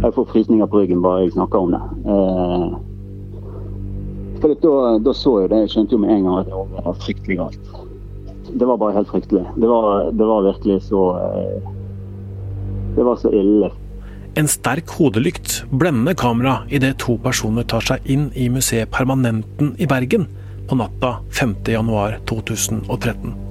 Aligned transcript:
Jeg 0.00 0.14
får 0.16 0.24
frysninger 0.32 0.66
på 0.66 0.78
ryggen 0.80 1.02
bare 1.04 1.26
jeg 1.26 1.34
snakker 1.34 1.58
om 1.60 1.70
det. 1.74 1.82
Eh, 2.08 2.68
for 4.40 4.48
da, 4.62 4.72
da, 5.04 5.12
så 5.12 5.30
jeg 5.42 5.50
det. 5.52 5.58
Jeg 5.66 5.72
skjønte 5.74 5.94
jo 5.96 6.00
med 6.00 6.10
en 6.14 6.24
gang 6.24 6.36
at 6.40 6.48
det 6.48 6.56
var 6.56 6.96
fryktelig 7.02 7.36
galt. 7.42 7.64
Det 8.50 8.66
var 8.66 8.76
bare 8.80 8.96
helt 8.96 9.12
fryktelig. 9.12 9.44
Det 9.60 9.68
var, 9.68 9.84
det 10.16 10.26
var 10.32 10.48
virkelig 10.48 10.76
så 10.88 11.02
eh, 11.20 11.60
Det 12.96 13.02
var 13.06 13.16
så 13.20 13.28
ille. 13.30 13.68
En 14.38 14.48
sterk 14.48 14.88
hodelykt 14.96 15.64
blender 15.70 16.14
kamera 16.14 16.62
idet 16.70 16.98
to 17.02 17.18
personer 17.22 17.62
tar 17.66 17.80
seg 17.84 17.98
inn 18.10 18.30
i 18.34 18.48
museet 18.50 18.90
Permanenten 18.94 19.74
i 19.78 19.86
Bergen 19.90 20.26
på 20.70 20.74
natta 20.78 21.16
5.1.2013. 21.34 23.49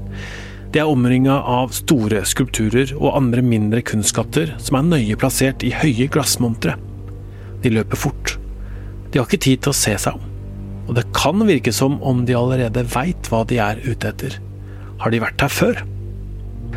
De 0.70 0.78
er 0.78 0.90
omringa 0.90 1.40
av 1.50 1.72
store 1.74 2.22
skulpturer 2.30 2.92
og 3.00 3.16
andre 3.18 3.42
mindre 3.42 3.82
kunstskatter 3.82 4.52
som 4.62 4.78
er 4.78 4.90
nøye 4.92 5.18
plassert 5.18 5.66
i 5.66 5.72
høye 5.73 6.05
glassmontre. 6.14 6.76
De 7.64 7.72
løper 7.73 7.98
fort. 7.98 8.36
De 9.10 9.18
har 9.18 9.26
ikke 9.26 9.41
tid 9.48 9.63
til 9.63 9.74
å 9.74 9.80
se 9.80 9.96
seg 9.98 10.20
om. 10.20 10.27
Og 10.90 10.94
det 10.98 11.08
kan 11.18 11.41
virke 11.46 11.74
som 11.74 11.98
om 12.05 12.22
de 12.26 12.38
allerede 12.38 12.86
veit 12.94 13.30
hva 13.32 13.41
de 13.50 13.58
er 13.62 13.82
ute 13.86 14.12
etter. 14.12 14.38
Har 15.02 15.13
de 15.13 15.22
vært 15.24 15.41
her 15.41 15.54
før? 15.54 15.82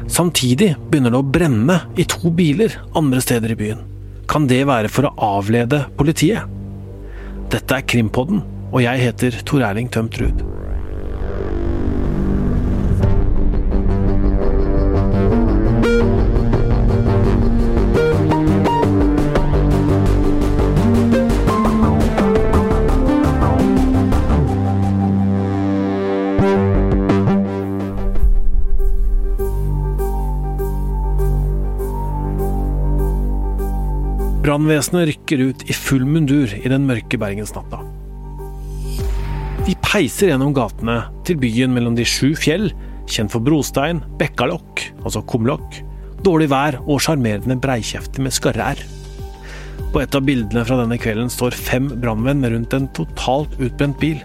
Samtidig 0.09 0.73
begynner 0.89 1.13
det 1.13 1.21
å 1.21 1.31
brenne 1.35 1.79
i 2.01 2.09
to 2.09 2.33
biler 2.33 2.79
andre 2.97 3.21
steder 3.25 3.53
i 3.53 3.59
byen. 3.61 3.85
Kan 4.29 4.49
det 4.49 4.63
være 4.69 4.89
for 4.93 5.09
å 5.09 5.37
avlede 5.37 5.85
politiet? 5.99 6.49
Dette 7.53 7.77
er 7.77 7.85
Krimpodden, 7.85 8.41
og 8.73 8.81
jeg 8.81 9.05
heter 9.05 9.37
Tor 9.45 9.65
Erling 9.69 9.93
Tømt 9.93 10.17
Ruud. 10.21 10.41
Brannvesenet 34.63 35.09
rykker 35.09 35.41
ut 35.43 35.63
i 35.67 35.75
full 35.75 36.05
mundur 36.07 36.53
i 36.55 36.71
den 36.71 36.85
mørke 36.87 37.19
bergensnatta. 37.19 37.81
De 39.67 39.73
peiser 39.83 40.31
gjennom 40.31 40.53
gatene 40.55 41.01
til 41.27 41.41
byen 41.43 41.73
mellom 41.75 41.97
de 41.99 42.05
sju 42.07 42.29
fjell, 42.39 42.69
kjent 43.11 43.35
for 43.35 43.43
brostein, 43.43 44.05
bekkalokk, 44.21 44.85
altså 45.03 45.25
kumlokk, 45.27 45.81
dårlig 46.23 46.47
vær 46.53 46.79
og 46.85 47.03
sjarmerende 47.03 47.57
breikjefter 47.65 48.23
med 48.23 48.37
skarre-r. 48.37 48.85
På 49.91 50.05
et 50.05 50.15
av 50.15 50.23
bildene 50.31 50.63
fra 50.69 50.79
denne 50.79 51.01
kvelden 51.03 51.35
står 51.35 51.59
fem 51.59 51.91
brannmenn 51.99 52.47
rundt 52.55 52.79
en 52.79 52.87
totalt 52.95 53.59
utbrent 53.59 53.99
bil. 53.99 54.23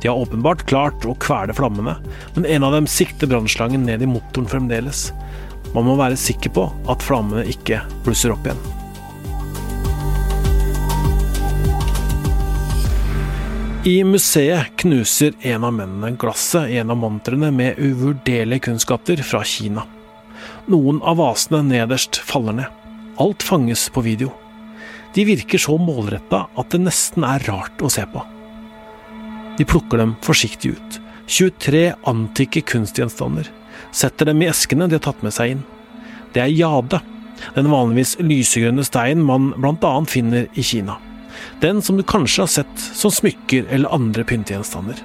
De 0.00 0.08
har 0.08 0.16
åpenbart 0.16 0.64
klart 0.70 1.04
å 1.04 1.18
kvele 1.20 1.52
flammene, 1.52 1.98
men 2.38 2.48
en 2.56 2.64
av 2.64 2.78
dem 2.78 2.88
sikter 2.88 3.28
brannslangen 3.28 3.84
ned 3.84 4.00
i 4.00 4.08
motoren 4.16 4.48
fremdeles. 4.48 5.10
Man 5.76 5.90
må 5.92 6.00
være 6.00 6.16
sikker 6.16 6.56
på 6.56 6.70
at 6.88 7.04
flammene 7.04 7.44
ikke 7.52 7.84
blusser 8.08 8.32
opp 8.32 8.48
igjen. 8.48 8.77
I 13.84 14.04
museet 14.04 14.66
knuser 14.76 15.32
en 15.40 15.64
av 15.64 15.72
mennene 15.72 16.16
glasset 16.18 16.66
i 16.66 16.80
en 16.80 16.90
av 16.90 16.96
montrene 16.98 17.52
med 17.54 17.78
uvurderlige 17.78 18.64
kunnskaper 18.66 19.22
fra 19.22 19.44
Kina. 19.46 19.84
Noen 20.66 20.98
av 21.06 21.20
vasene 21.20 21.60
nederst 21.62 22.18
faller 22.26 22.56
ned. 22.58 22.82
Alt 23.22 23.46
fanges 23.46 23.86
på 23.94 24.02
video. 24.02 24.32
De 25.14 25.22
virker 25.24 25.62
så 25.62 25.78
målretta 25.78 26.48
at 26.58 26.74
det 26.74 26.82
nesten 26.82 27.22
er 27.22 27.46
rart 27.46 27.78
å 27.78 27.90
se 27.92 28.02
på. 28.10 28.26
De 29.58 29.66
plukker 29.66 30.02
dem 30.02 30.18
forsiktig 30.26 30.74
ut. 30.74 31.00
23 31.30 31.86
antikke 32.10 32.66
kunstgjenstander. 32.66 33.46
Setter 33.94 34.32
dem 34.32 34.42
i 34.42 34.50
eskene 34.50 34.90
de 34.90 34.98
har 34.98 35.06
tatt 35.06 35.22
med 35.22 35.38
seg 35.38 35.54
inn. 35.54 35.66
Det 36.34 36.42
er 36.42 36.50
jade, 36.50 36.98
den 37.54 37.70
vanligvis 37.70 38.18
lysegrønne 38.18 38.82
steinen 38.82 39.22
man 39.22 39.52
bl.a. 39.54 40.00
finner 40.10 40.50
i 40.58 40.66
Kina. 40.66 40.98
Den 41.62 41.82
som 41.84 41.98
du 41.98 42.04
kanskje 42.06 42.44
har 42.44 42.50
sett 42.52 42.88
som 42.96 43.12
smykker 43.14 43.68
eller 43.70 43.94
andre 43.94 44.24
pyntegjenstander. 44.28 45.00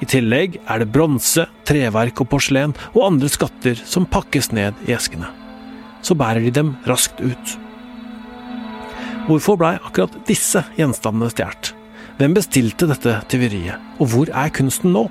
I 0.00 0.08
tillegg 0.08 0.56
er 0.64 0.80
det 0.80 0.92
bronse, 0.94 1.44
treverk 1.68 2.22
og 2.22 2.30
porselen 2.32 2.72
og 2.94 3.02
andre 3.04 3.28
skatter 3.32 3.80
som 3.84 4.08
pakkes 4.08 4.50
ned 4.56 4.78
i 4.88 4.94
eskene. 4.96 5.28
Så 6.00 6.16
bærer 6.16 6.40
de 6.46 6.54
dem 6.56 6.72
raskt 6.88 7.20
ut. 7.20 7.56
Hvorfor 9.28 9.58
blei 9.60 9.74
akkurat 9.76 10.16
disse 10.26 10.64
gjenstandene 10.78 11.28
stjålet? 11.30 11.74
Hvem 12.20 12.34
bestilte 12.36 12.88
dette 12.88 13.14
tyveriet, 13.32 13.80
og 14.00 14.10
hvor 14.12 14.32
er 14.36 14.52
kunsten 14.52 14.92
nå? 14.96 15.06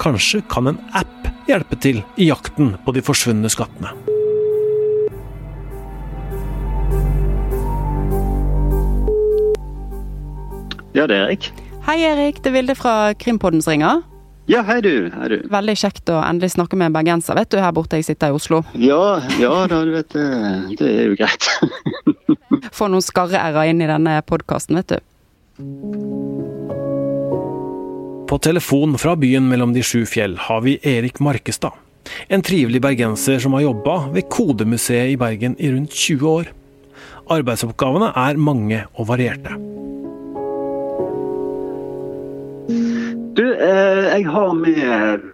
Kanskje 0.00 0.42
kan 0.52 0.68
en 0.70 0.82
app 0.96 1.28
hjelpe 1.48 1.76
til 1.80 2.04
i 2.16 2.28
jakten 2.30 2.76
på 2.84 2.96
de 2.96 3.04
forsvunne 3.04 3.50
skattene. 3.52 4.15
Ja, 10.96 11.04
det 11.04 11.16
er 11.18 11.26
Erik. 11.26 11.50
Hei, 11.84 11.98
Erik. 12.08 12.38
Det 12.40 12.48
er 12.48 12.54
Vilde 12.54 12.74
fra 12.74 13.12
Krimpoddens 13.20 13.66
ringer. 13.68 14.00
Ja, 14.48 14.62
hei 14.64 14.78
du. 14.80 15.10
hei 15.12 15.28
du. 15.28 15.34
Veldig 15.52 15.74
kjekt 15.76 16.08
å 16.08 16.22
endelig 16.24 16.54
snakke 16.54 16.78
med 16.78 16.88
en 16.88 16.94
bergenser, 16.94 17.36
vet 17.36 17.50
du, 17.52 17.58
her 17.60 17.74
borte 17.76 17.98
jeg 17.98 18.06
sitter 18.06 18.32
i 18.32 18.36
Oslo. 18.36 18.62
Ja, 18.80 19.18
ja 19.36 19.50
da, 19.68 19.82
du 19.84 19.92
vet 19.92 20.08
det, 20.14 20.24
det 20.78 20.88
er 21.02 21.10
jo 21.10 21.18
greit. 21.18 21.48
Få 22.78 22.88
noen 22.88 23.04
skarre-r-er 23.04 23.72
inn 23.74 23.84
i 23.84 23.90
denne 23.90 24.16
podkasten, 24.24 24.80
vet 24.80 24.94
du. 24.94 24.98
På 28.30 28.40
telefon 28.42 28.96
fra 28.98 29.18
byen 29.20 29.50
mellom 29.50 29.76
de 29.76 29.84
sju 29.84 30.06
fjell 30.08 30.38
har 30.48 30.64
vi 30.64 30.78
Erik 30.80 31.20
Markestad. 31.20 31.76
En 32.32 32.40
trivelig 32.46 32.80
bergenser 32.86 33.42
som 33.42 33.58
har 33.58 33.66
jobba 33.66 34.06
ved 34.14 34.30
Kodemuseet 34.32 35.12
i 35.12 35.20
Bergen 35.20 35.58
i 35.60 35.74
rundt 35.74 35.92
20 35.92 36.36
år. 36.38 36.52
Arbeidsoppgavene 37.36 38.14
er 38.16 38.38
mange 38.40 38.86
og 38.94 39.10
varierte. 39.10 39.58
Du, 43.36 43.44
eh, 43.52 44.04
jeg 44.16 44.24
har 44.32 44.54
med 44.56 45.24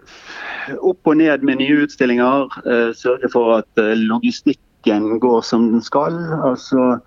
opp 0.83 1.07
og 1.07 1.15
ned 1.21 1.43
med 1.47 1.61
nye 1.61 1.85
utstillinger. 1.85 2.51
Eh, 2.67 2.89
sørge 2.99 3.29
for 3.31 3.53
at 3.61 3.79
eh, 3.79 3.93
logistikken 3.95 5.21
går 5.23 5.39
som 5.47 5.69
den 5.71 5.83
skal. 5.85 6.17
Altså, 6.43 6.97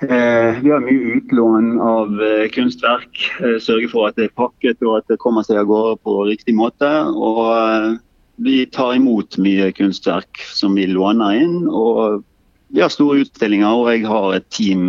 vi 0.00 0.72
har 0.72 0.80
mye 0.82 1.14
utlån 1.18 1.74
av 1.84 2.14
kunstverk. 2.54 3.18
Sørge 3.60 3.90
for 3.92 4.08
at 4.08 4.16
det 4.16 4.30
er 4.30 4.38
pakket 4.40 4.80
og 4.80 4.94
at 4.96 5.12
det 5.12 5.18
kommer 5.20 5.44
seg 5.44 5.60
av 5.60 5.68
gårde 5.68 5.98
på 6.08 6.14
riktig 6.24 6.54
måte. 6.56 6.88
Og 7.12 8.00
vi 8.40 8.64
tar 8.72 8.96
imot 8.96 9.36
mye 9.36 9.68
kunstverk 9.76 10.40
som 10.56 10.78
vi 10.80 10.88
låner 10.88 11.42
inn. 11.44 11.58
Og 11.68 12.24
vi 12.72 12.80
har 12.80 12.88
store 12.90 13.20
utstillinger, 13.26 13.76
og 13.76 13.92
jeg 13.92 14.08
har 14.08 14.38
et 14.38 14.48
team 14.48 14.88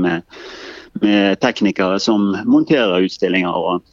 med 1.03 1.43
teknikere 1.43 1.99
som 1.99 2.31
monterer 2.47 3.03
utstillinger. 3.03 3.51
og 3.51 3.83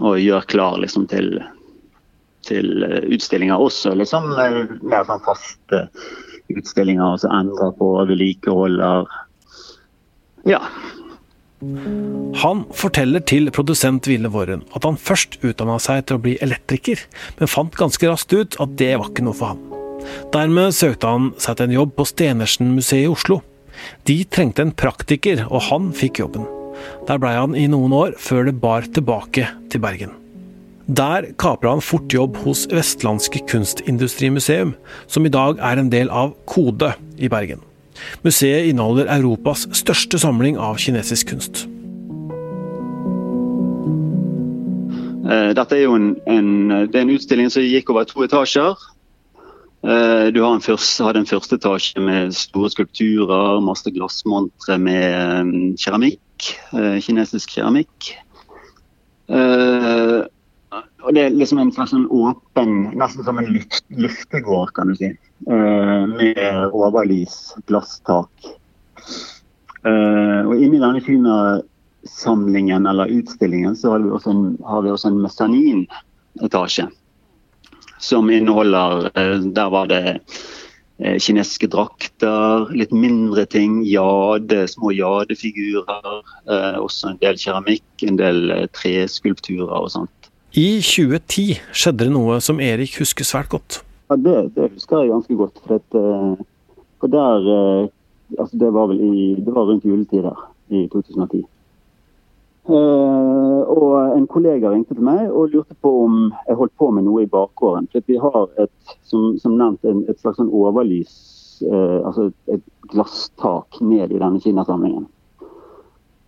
og 0.00 0.18
gjør 0.20 0.46
klar 0.50 0.78
liksom, 0.82 1.06
til, 1.10 1.38
til 2.46 2.84
eh, 2.86 3.06
utstillinger 3.14 3.60
også. 3.60 3.94
Liksom, 3.98 4.30
eh, 4.38 4.60
mer 4.82 5.08
sånn 5.08 5.24
faste 5.26 5.86
utstillinger, 6.52 7.14
og 7.14 7.22
så 7.22 7.32
endrer 7.40 7.74
på 7.78 7.90
vedlikeholder. 8.08 9.08
Ja. 10.48 10.62
Han 12.38 12.62
forteller 12.76 13.24
til 13.26 13.50
produsent 13.50 14.06
Ville 14.06 14.30
Våren 14.30 14.62
at 14.78 14.84
han 14.86 14.94
først 14.94 15.40
utdanna 15.42 15.80
seg 15.82 16.04
til 16.06 16.18
å 16.18 16.22
bli 16.22 16.36
elektriker, 16.44 17.02
men 17.40 17.50
fant 17.50 17.74
ganske 17.78 18.06
raskt 18.06 18.34
ut 18.36 18.58
at 18.62 18.76
det 18.78 18.92
var 18.94 19.10
ikke 19.10 19.26
noe 19.26 19.36
for 19.36 19.54
han. 19.54 19.64
Dermed 20.32 20.76
søkte 20.76 21.10
han 21.10 21.32
seg 21.42 21.58
til 21.58 21.68
en 21.68 21.78
jobb 21.80 21.96
på 21.98 22.06
Stenersen-museet 22.12 23.08
i 23.08 23.10
Oslo. 23.10 23.42
De 24.08 24.22
trengte 24.30 24.64
en 24.64 24.74
praktiker, 24.74 25.44
og 25.50 25.66
han 25.68 25.90
fikk 25.94 26.22
jobben. 26.22 26.46
Der 27.08 27.20
blei 27.20 27.34
han 27.36 27.54
i 27.56 27.66
noen 27.70 27.94
år, 27.96 28.16
før 28.20 28.48
det 28.48 28.58
bar 28.60 28.86
tilbake 28.92 29.46
til 29.72 29.82
Bergen. 29.82 30.16
Der 30.88 31.26
kapra 31.36 31.74
han 31.74 31.84
fort 31.84 32.12
jobb 32.12 32.38
hos 32.46 32.64
Vestlandske 32.72 33.42
Kunstindustrimuseum, 33.50 34.74
som 35.06 35.26
i 35.26 35.32
dag 35.32 35.58
er 35.60 35.80
en 35.80 35.90
del 35.92 36.08
av 36.08 36.32
Kode 36.48 36.94
i 37.20 37.28
Bergen. 37.28 37.60
Museet 38.24 38.70
inneholder 38.70 39.10
Europas 39.12 39.66
største 39.76 40.20
samling 40.22 40.56
av 40.56 40.78
kinesisk 40.80 41.34
kunst. 41.34 41.66
Eh, 45.28 45.50
dette 45.58 45.76
er 45.76 45.84
jo 45.84 45.98
en, 45.98 46.14
en, 46.30 46.48
er 46.72 47.02
en 47.02 47.12
utstilling 47.12 47.52
som 47.52 47.66
gikk 47.66 47.92
over 47.92 48.08
to 48.08 48.24
etasjer. 48.24 48.78
Du 49.78 50.34
du 50.34 50.40
en 50.42 50.60
første, 50.60 51.04
hadde 51.06 51.20
en 51.22 51.28
første 51.28 51.54
etasje 51.54 52.00
med 52.02 52.32
store 52.34 52.70
skulpturer, 52.72 53.60
masse 53.62 53.92
glassmontre 53.94 54.78
med 54.82 55.04
eh, 55.04 55.52
keramikk. 56.38 56.58
Eh, 56.72 57.00
kinesisk 57.00 57.50
keramikk. 57.50 58.14
Uh, 59.28 60.24
og 61.02 61.14
Det 61.14 61.22
er 61.22 61.30
liksom 61.30 61.58
en 61.58 61.72
slags 61.72 61.90
sånn 61.92 62.08
åpen, 62.10 62.94
nesten 62.96 63.24
som 63.24 63.38
en 63.38 63.60
luftegård, 63.88 64.72
kan 64.74 64.88
du 64.88 64.96
si. 64.96 65.12
Uh, 65.48 66.06
med 66.06 66.72
overlys, 66.72 67.54
glasstak. 67.66 68.30
Og 69.88 70.58
inni 70.58 70.80
denne 70.82 71.00
Kina-samlingen 71.00 72.86
eller 72.90 73.08
utstillingen 73.08 73.76
så 73.78 73.92
har 73.94 74.02
vi 74.02 74.10
også 74.10 74.32
en, 74.34 74.42
har 74.66 74.82
vi 74.82 74.90
også 74.90 75.08
en 75.08 75.20
mezzanin-etasje. 75.22 76.88
Som 78.02 78.28
inneholder 78.30 79.08
Der 79.54 79.70
var 79.70 79.86
det 79.86 80.20
kinesiske 80.98 81.68
drakter, 81.70 82.66
litt 82.74 82.90
mindre 82.90 83.44
ting. 83.46 83.82
Jade, 83.86 84.64
små 84.68 84.90
jadefigurer. 84.90 86.22
også 86.82 87.12
en 87.12 87.20
del 87.22 87.38
keramikk, 87.38 87.86
en 88.02 88.18
del 88.18 88.68
treskulpturer 88.74 89.76
og 89.78 89.92
sånt. 89.94 90.30
I 90.56 90.80
2010 90.82 91.60
skjedde 91.76 92.06
det 92.06 92.14
noe 92.14 92.40
som 92.42 92.58
Erik 92.58 92.96
husker 92.98 93.24
svært 93.24 93.52
godt. 93.52 93.82
Ja, 94.10 94.16
Det, 94.16 94.54
det 94.56 94.72
husker 94.72 95.04
jeg 95.04 95.12
ganske 95.12 95.36
godt. 95.36 95.60
For, 95.62 95.76
at, 95.76 95.98
for 96.98 97.12
der 97.12 97.90
altså 98.38 98.58
det 98.58 98.72
var 98.74 98.88
vel 98.90 99.00
i, 99.00 99.34
det 99.44 99.54
var 99.54 99.68
rundt 99.68 99.84
juletid 99.84 100.22
der 100.22 100.40
i 100.68 100.88
2010. 100.92 101.44
Uh, 102.68 103.64
og 103.64 104.16
En 104.16 104.26
kollega 104.28 104.68
ringte 104.68 104.92
til 104.92 105.04
meg 105.06 105.30
og 105.32 105.54
lurte 105.54 105.72
på 105.80 105.88
om 106.04 106.16
jeg 106.44 106.56
holdt 106.58 106.74
på 106.76 106.90
med 106.92 107.06
noe 107.06 107.22
i 107.24 107.30
bakgården. 107.30 107.86
For 107.92 108.04
Vi 108.04 108.18
har 108.20 108.50
et, 108.60 108.96
som, 109.08 109.38
som 109.40 109.54
nevnt 109.56 109.84
en, 109.88 110.02
et 110.10 110.20
slags 110.20 110.36
sånn 110.36 110.50
overlys, 110.52 111.14
uh, 111.64 112.04
altså 112.04 112.28
et 112.52 112.64
glasstak 112.92 113.80
ned 113.80 114.12
i 114.12 114.20
denne 114.20 114.42
kinasamlingen. 114.44 115.06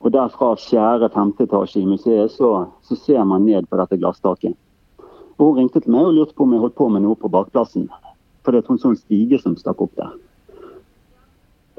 Og 0.00 0.14
der 0.14 0.32
fra 0.32 0.54
fjerde-femte 0.56 1.44
etasje 1.44 1.82
i 1.82 1.90
museet 1.90 2.32
så, 2.32 2.70
så, 2.88 2.96
ser 2.96 3.20
man 3.28 3.44
ned 3.44 3.68
på 3.68 3.76
dette 3.76 4.00
glasstaket. 4.00 4.56
Og 5.36 5.44
Hun 5.44 5.58
ringte 5.58 5.84
til 5.84 5.92
meg 5.92 6.08
og 6.08 6.16
lurte 6.16 6.36
på 6.38 6.46
om 6.48 6.56
jeg 6.56 6.64
holdt 6.64 6.78
på 6.78 6.88
med 6.88 7.04
noe 7.04 7.20
på 7.20 7.28
bakplassen. 7.28 7.90
For 8.40 8.56
det 8.56 8.62
er 8.62 8.72
en 8.72 8.80
sånn 8.80 8.96
stige 8.96 9.42
som 9.42 9.58
stakk 9.60 9.84
opp 9.84 9.92
der. 10.00 10.16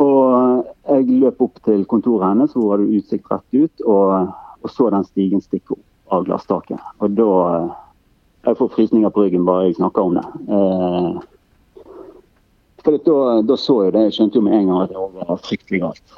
Og 0.01 0.69
jeg 0.85 1.19
løp 1.21 1.41
opp 1.41 1.57
til 1.65 1.81
kontoret 1.89 2.29
hennes, 2.29 2.53
hvor 2.53 2.77
hun 2.77 2.85
hadde 2.85 3.01
utsikt 3.01 3.33
rett 3.33 3.57
ut, 3.57 3.83
og, 3.89 4.29
og, 4.61 4.69
så 4.71 4.89
den 4.93 5.05
stigen 5.07 5.41
stikke 5.43 5.75
opp 5.77 6.15
av 6.15 6.25
glasstaket. 6.27 6.79
Og 6.99 7.17
da 7.17 7.31
Jeg 8.41 8.57
får 8.57 8.71
frysninger 8.73 9.11
på 9.13 9.21
ryggen 9.21 9.43
bare 9.45 9.67
jeg 9.67 9.75
snakker 9.77 10.01
om 10.01 10.15
det. 10.17 10.23
Eh, 10.49 11.17
for 12.81 12.97
da, 13.05 13.41
da, 13.45 13.57
så 13.57 13.75
jeg 13.85 13.93
det. 13.93 14.01
Jeg 14.07 14.15
skjønte 14.15 14.39
jo 14.39 14.45
med 14.47 14.55
en 14.57 14.71
gang 14.71 14.79
at 14.81 14.89
det 14.89 15.03
var 15.27 15.43
fryktelig 15.45 15.81
galt. 15.83 16.15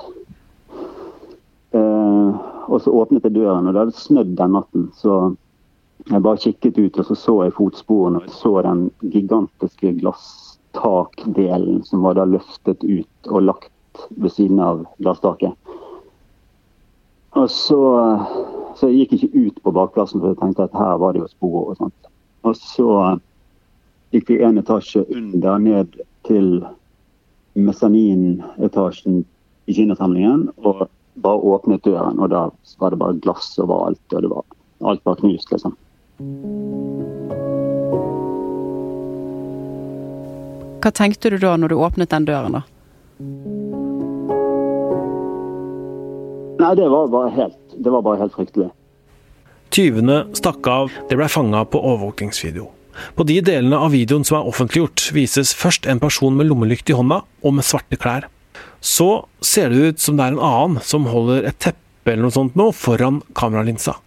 Eh, 1.75 2.29
og 2.71 2.79
så 2.79 2.93
åpnet 2.95 3.27
jeg 3.27 3.35
døren, 3.35 3.67
og 3.67 3.75
det 3.75 3.81
hadde 3.83 3.97
snødd 3.99 4.31
den 4.39 4.55
natten. 4.55 4.87
Så 4.95 5.17
jeg 6.07 6.23
bare 6.23 6.41
kikket 6.45 6.79
ut, 6.79 6.99
og 6.99 7.09
så 7.09 7.19
så 7.19 7.35
jeg 7.43 7.55
fotsporene, 7.57 8.21
og 8.21 8.27
jeg 8.29 8.35
så 8.37 8.55
den 8.65 8.85
gigantiske 9.03 9.93
glasstakdelen 9.99 11.83
som 11.87 12.07
var 12.07 12.17
da 12.19 12.27
løftet 12.27 12.83
ut 12.83 13.31
og 13.31 13.49
lagt 13.49 14.07
ved 14.15 14.31
siden 14.31 14.63
av 14.63 14.85
glasstaket. 15.03 15.53
Og 17.33 17.49
så, 17.49 17.81
så 18.77 18.89
jeg 18.89 19.03
gikk 19.03 19.13
ikke 19.17 19.45
ut 19.47 19.61
på 19.65 19.73
bakplassen, 19.73 20.21
for 20.21 20.33
jeg 20.33 20.41
tenkte 20.41 20.67
at 20.67 20.77
her 20.77 20.99
var 21.01 21.15
det 21.15 21.23
jo 21.23 21.29
spor 21.31 21.71
og 21.71 21.77
sånt. 21.79 22.09
Og 22.45 22.57
så 22.59 22.89
gikk 24.13 24.29
vi 24.29 24.41
en 24.45 24.61
etasje 24.61 25.05
under 25.09 25.61
ned 25.61 25.97
til 26.27 26.59
mesanin-etasjen 27.57 29.23
i 29.65 29.73
kinasamlingen 29.73 30.49
og 30.61 30.85
bare 31.23 31.55
åpnet 31.55 31.85
døren, 31.85 32.19
og 32.19 32.29
da 32.33 32.47
var 32.81 32.93
det 32.93 33.01
bare 33.01 33.17
glass 33.25 33.53
overalt. 33.61 34.01
Og 34.13 34.21
det 34.25 34.29
var, 34.29 34.45
alt 34.91 35.05
var 35.05 35.17
knust, 35.21 35.49
liksom. 35.53 35.73
Hva 40.83 40.91
tenkte 40.91 41.31
du 41.31 41.39
da 41.39 41.55
når 41.57 41.73
du 41.73 41.81
åpnet 41.81 42.13
den 42.13 42.29
døren, 42.29 42.59
da? 42.59 42.63
Nei, 46.63 46.75
det 46.79 46.87
var 46.87 47.09
bare 47.11 47.31
helt, 47.35 47.59
det 47.75 47.91
var 47.91 48.03
bare 48.05 48.21
helt 48.21 48.35
fryktelig. 48.37 48.69
Tyvene 49.73 50.21
stakk 50.37 50.67
av. 50.69 50.93
Det 51.09 51.17
ble 51.19 51.27
fanga 51.27 51.65
på 51.67 51.81
overvåkingsvideo. 51.81 52.69
På 53.17 53.25
de 53.27 53.39
delene 53.43 53.79
av 53.81 53.91
videoen 53.91 54.23
som 54.23 54.37
er 54.37 54.47
offentliggjort, 54.47 55.09
vises 55.15 55.51
først 55.57 55.89
en 55.89 55.99
person 55.99 56.35
med 56.37 56.47
lommelykt 56.47 56.91
i 56.93 56.95
hånda 56.95 57.23
og 57.25 57.55
med 57.57 57.67
svarte 57.67 57.97
klær. 57.99 58.29
Så 58.79 59.25
ser 59.43 59.73
det 59.73 59.81
ut 59.89 60.03
som 60.03 60.15
det 60.15 60.27
er 60.27 60.37
en 60.37 60.45
annen 60.45 60.85
som 60.85 61.09
holder 61.09 61.49
et 61.49 61.59
teppe 61.59 62.13
eller 62.13 62.27
noe 62.27 62.35
sånt 62.35 62.55
nå 62.59 62.69
foran 62.75 63.19
kameralinsa. 63.35 63.97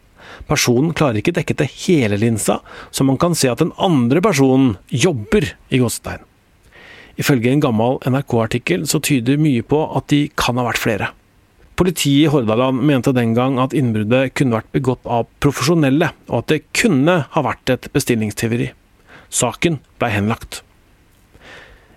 Personen 0.48 0.94
klarer 0.96 1.20
ikke 1.20 1.34
dekket 1.36 1.60
til 1.60 1.76
hele 1.82 2.20
linsa, 2.20 2.60
så 2.90 3.04
man 3.08 3.18
kan 3.20 3.36
se 3.36 3.50
at 3.50 3.60
den 3.60 3.74
andre 3.76 4.22
personen 4.24 4.76
jobber 4.88 5.50
i 5.68 5.82
gåsetegn. 5.82 6.24
Ifølge 7.20 7.52
en 7.52 7.64
gammel 7.64 8.00
NRK-artikkel 8.06 8.84
så 8.88 9.00
tyder 9.00 9.40
mye 9.40 9.64
på 9.66 9.80
at 9.96 10.08
de 10.12 10.26
kan 10.36 10.60
ha 10.60 10.68
vært 10.68 10.84
flere. 10.86 11.12
Politiet 11.76 12.24
i 12.24 12.28
Hordaland 12.32 12.80
mente 12.88 13.12
den 13.12 13.34
gang 13.36 13.58
at 13.60 13.74
innbruddet 13.76 14.32
kunne 14.38 14.56
vært 14.56 14.72
begått 14.72 15.02
av 15.04 15.26
profesjonelle, 15.44 16.08
og 16.30 16.38
at 16.38 16.54
det 16.54 16.62
kunne 16.72 17.18
ha 17.34 17.42
vært 17.44 17.74
et 17.74 17.90
bestillingstyveri. 17.92 18.70
Saken 19.28 19.76
ble 20.00 20.08
henlagt. 20.14 20.62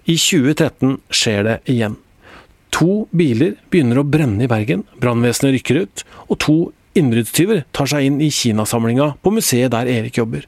I 0.03 0.17
2013 0.19 0.97
skjer 1.15 1.47
det 1.47 1.55
igjen. 1.71 1.95
To 2.75 3.05
biler 3.15 3.55
begynner 3.71 4.01
å 4.01 4.07
brenne 4.07 4.43
i 4.43 4.51
Bergen, 4.51 4.83
brannvesenet 4.99 5.55
rykker 5.55 5.81
ut, 5.85 6.03
og 6.27 6.41
to 6.43 6.57
innbruddstyver 6.99 7.63
tar 7.71 7.87
seg 7.87 8.09
inn 8.09 8.19
i 8.19 8.29
Kinasamlinga 8.35 9.13
på 9.23 9.31
museet 9.31 9.71
der 9.71 9.87
Erik 9.87 10.19
jobber. 10.19 10.43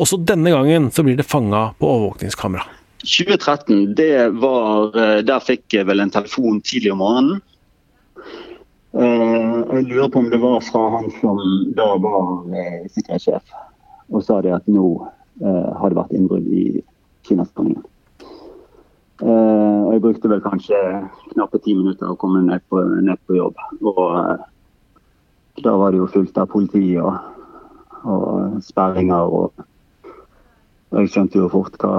Også 0.00 0.16
denne 0.16 0.50
gangen 0.54 0.88
så 0.94 1.04
blir 1.04 1.20
det 1.20 1.28
fanga 1.28 1.74
på 1.76 1.92
overvåkningskamera. 1.92 2.64
2013, 3.04 3.94
det 3.98 4.30
var, 4.40 4.96
eh, 4.96 5.22
der 5.26 5.40
fikk 5.44 5.74
jeg 5.76 5.86
vel 5.90 6.00
en 6.00 6.14
telefon 6.14 6.62
tidlig 6.64 6.94
om 6.94 7.02
morgenen 7.02 7.42
Eh, 9.02 9.76
jeg 9.76 9.86
lurer 9.88 10.10
på 10.12 10.20
om 10.20 10.28
det 10.30 10.38
var 10.42 10.60
fra 10.62 10.82
han 10.94 11.08
som 11.18 11.38
da 11.76 11.88
var 12.02 12.26
eh, 12.54 12.84
sikkerhetssjef 12.92 13.54
og 14.12 14.22
sa 14.26 14.40
det 14.44 14.52
at 14.54 14.68
nå 14.70 14.86
eh, 15.40 15.70
har 15.78 15.90
det 15.90 15.98
vært 15.98 16.12
innbrudd 16.14 16.46
i 16.52 16.82
Kinaskanningen. 17.26 17.84
Og 19.22 19.92
jeg 19.94 20.02
brukte 20.02 20.28
vel 20.32 20.40
kanskje 20.42 20.78
knappe 21.30 21.60
ti 21.62 21.76
minutter 21.78 22.10
å 22.10 22.16
komme 22.18 22.40
ned 22.42 22.64
på, 22.72 22.80
ned 23.06 23.20
på 23.28 23.36
jobb. 23.36 23.60
Og 23.86 25.62
da 25.62 25.74
var 25.78 25.94
det 25.94 26.00
jo 26.00 26.08
fullt 26.10 26.40
av 26.42 26.50
politi 26.50 26.96
og, 26.98 27.12
og 28.02 28.58
sperringer. 28.66 29.30
Og, 29.30 29.62
og 30.90 30.98
jeg 31.04 31.12
skjønte 31.14 31.38
jo 31.38 31.52
fort 31.54 31.78
hva, 31.78 31.94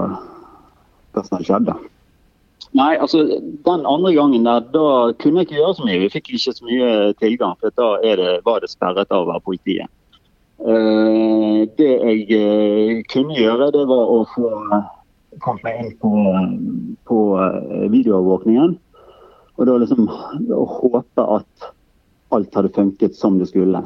hva 1.15 1.23
som 1.23 1.37
hadde 1.37 1.47
skjedd. 1.47 1.71
da. 1.71 1.77
Nei, 2.73 2.95
altså 2.97 3.21
den 3.65 3.83
andre 3.85 4.13
gangen 4.15 4.47
der, 4.47 4.63
da 4.73 4.85
kunne 5.21 5.41
jeg 5.41 5.49
ikke 5.49 5.59
gjøre 5.59 5.75
så 5.77 5.85
mye. 5.85 5.99
Vi 6.01 6.13
fikk 6.15 6.31
ikke 6.33 6.53
så 6.57 6.65
mye 6.65 6.87
tilgang, 7.21 7.53
for 7.61 7.73
da 7.77 7.89
det, 8.01 8.31
var 8.47 8.63
det 8.63 8.71
sperret 8.71 9.13
av 9.13 9.29
politiet. 9.45 9.91
Uh, 10.63 11.69
det 11.77 11.91
jeg 11.91 12.25
uh, 12.33 13.03
kunne 13.13 13.37
gjøre, 13.37 13.69
det 13.75 13.83
var 13.89 14.09
å 14.09 14.23
få 14.33 14.49
kommet 15.43 15.65
meg 15.65 15.79
inn 15.83 15.93
på, 16.01 16.11
på 17.09 17.19
videoovervåkningen. 17.93 18.75
Og 19.53 19.69
da 19.69 19.77
liksom 19.77 20.09
å 20.09 20.65
håpe 20.79 21.25
at 21.37 21.71
alt 22.33 22.57
hadde 22.57 22.73
funket 22.73 23.17
som 23.17 23.37
det 23.37 23.51
skulle. 23.51 23.83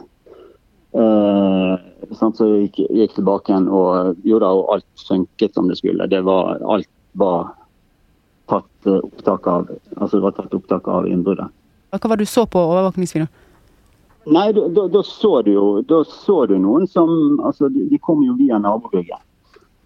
så 0.95 2.47
jeg 2.47 2.67
gikk, 2.67 2.77
gikk 2.95 3.15
tilbake 3.17 3.51
igjen 3.51 3.67
og 3.67 4.21
gjorde 4.23 4.51
alt 4.75 5.07
funket 5.07 5.55
som 5.55 5.67
det 5.67 5.79
skulle. 5.79 6.07
Det 6.07 6.21
var, 6.23 6.61
alt 6.63 6.87
var 7.19 7.51
tatt 8.49 8.89
eh, 8.89 9.01
opptak 9.03 9.47
av, 9.47 9.69
altså 9.97 10.17
det 10.17 10.23
var 10.25 10.35
tatt 10.37 10.55
opptak 10.57 10.87
av 10.87 11.07
innbruddet. 11.09 11.53
Hva 11.91 12.09
var 12.09 12.19
det 12.19 12.27
du 12.27 12.31
så 12.31 12.45
på 12.49 12.61
overvåkningsvideoen? 12.61 13.31
Nei, 14.27 14.49
da, 14.51 14.65
da, 14.75 14.87
da, 14.91 15.01
så 15.07 15.41
du 15.41 15.53
jo 15.53 15.67
da 15.87 16.01
så 16.03 16.41
du 16.51 16.57
noen 16.59 16.83
som 16.91 17.39
altså 17.47 17.69
De, 17.71 17.85
de 17.87 17.99
kom 18.03 18.25
jo 18.25 18.33
via 18.35 18.57
nabobygget. 18.59 19.21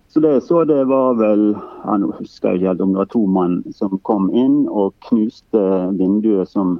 Så 0.09 0.19
det 0.23 0.31
jeg 0.33 0.45
så, 0.47 0.63
det 0.67 0.79
var 0.89 1.13
vel 1.19 1.51
ja, 1.53 1.97
Nå 2.01 2.09
husker 2.17 2.49
jeg 2.49 2.61
ikke 2.61 2.71
helt 2.71 2.81
om 2.83 2.95
det 2.95 3.03
var 3.03 3.11
to 3.13 3.21
mann 3.29 3.59
som 3.77 3.93
kom 4.07 4.31
inn 4.33 4.63
og 4.67 4.95
knuste 5.07 5.61
vinduet 5.99 6.49
som 6.49 6.79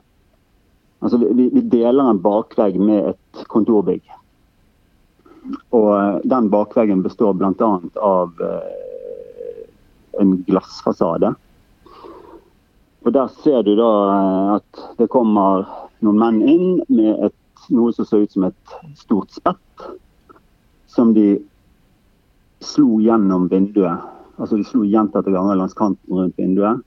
Altså, 1.02 1.18
vi, 1.18 1.48
vi 1.50 1.62
deler 1.66 2.12
en 2.12 2.20
bakvegg 2.22 2.76
med 2.78 3.08
et 3.10 3.46
kontorbygg. 3.50 4.04
Og 5.74 5.88
eh, 5.96 6.18
den 6.30 6.50
bakveggen 6.54 7.02
består 7.02 7.34
bl.a. 7.34 7.70
av 8.06 8.44
eh, 8.46 9.64
en 10.22 10.36
glassfasade. 10.46 11.32
Og 13.02 13.14
Der 13.14 13.28
ser 13.44 13.62
du 13.66 13.76
da 13.76 13.92
eh, 14.14 14.50
at 14.60 14.82
det 15.00 15.10
kommer 15.10 15.66
noen 16.06 16.20
menn 16.22 16.42
inn 16.46 16.68
med 16.90 17.26
et, 17.28 17.38
noe 17.74 17.94
som 17.96 18.06
så 18.06 18.22
ut 18.22 18.34
som 18.34 18.46
et 18.46 18.76
stort 19.00 19.34
spett. 19.34 19.88
Som 20.92 21.16
de 21.18 21.40
slo 22.62 23.00
gjennom 23.02 23.50
vinduet. 23.50 24.06
Altså 24.38 24.60
De 24.60 24.66
slo 24.68 24.86
gjentatte 24.86 25.34
ganger 25.34 25.58
langs 25.58 25.78
kanten 25.78 26.18
rundt 26.18 26.38
vinduet. 26.38 26.82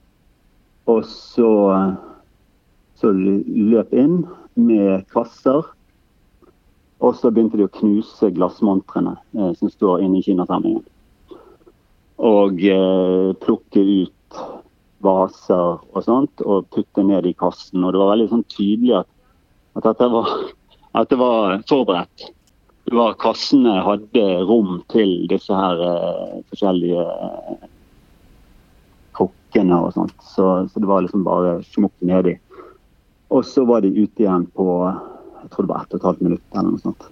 Og 0.86 1.02
så, 1.08 1.50
så 3.00 3.12
de 3.16 3.38
løp 3.72 3.94
inn 3.96 4.22
med 4.54 5.06
kvasser. 5.10 5.66
Og 7.02 7.16
så 7.18 7.30
begynte 7.34 7.58
de 7.58 7.66
å 7.66 7.74
knuse 7.74 8.30
glassmontrene 8.36 9.16
eh, 9.34 9.52
som 9.58 9.70
står 9.72 10.04
inne 10.04 10.20
i 10.20 10.26
kinasamlingen. 10.26 10.84
Og 12.22 12.62
eh, 12.70 13.32
plukke 13.42 13.82
ut 13.82 14.13
vaser 15.04 15.80
og 15.84 16.06
sånt 16.06 16.44
og 16.44 16.68
putte 16.74 17.04
ned 17.06 17.28
i 17.28 17.34
kassen. 17.38 17.84
Og 17.84 17.94
det 17.94 18.00
var 18.02 18.14
veldig 18.14 18.30
sånn 18.32 18.46
tydelig 18.52 18.96
at, 19.02 19.10
at, 19.76 19.86
dette 19.88 20.08
var, 20.12 20.32
at 21.00 21.12
det 21.12 21.20
var 21.20 21.60
forberedt. 21.70 22.30
Det 22.84 22.98
var 22.98 23.14
Kassene 23.16 23.78
hadde 23.80 24.24
rom 24.44 24.82
til 24.92 25.22
disse 25.30 25.56
her 25.56 25.78
eh, 25.80 26.34
forskjellige 26.52 27.00
eh, 27.00 27.62
krukkene 29.16 29.78
og 29.86 29.94
sånt. 29.96 30.16
Så, 30.20 30.48
så, 30.68 30.82
det 30.82 30.90
var 30.90 31.06
liksom 31.06 31.24
bare 31.24 31.56
smukk 31.72 31.94
nedi. 32.04 32.36
Og 33.32 33.40
så 33.48 33.64
var 33.64 33.80
de 33.80 33.94
ute 33.94 34.26
igjen 34.26 34.44
på 34.52 34.68
jeg 34.84 35.52
tror 35.52 35.64
det 35.64 35.72
var 35.72 35.82
ett 35.84 35.94
og 35.94 35.98
et 35.98 36.06
halvt 36.08 36.22
minutt 36.24 36.56
eller 36.56 36.70
noe 36.74 36.84
sånt. 36.84 37.08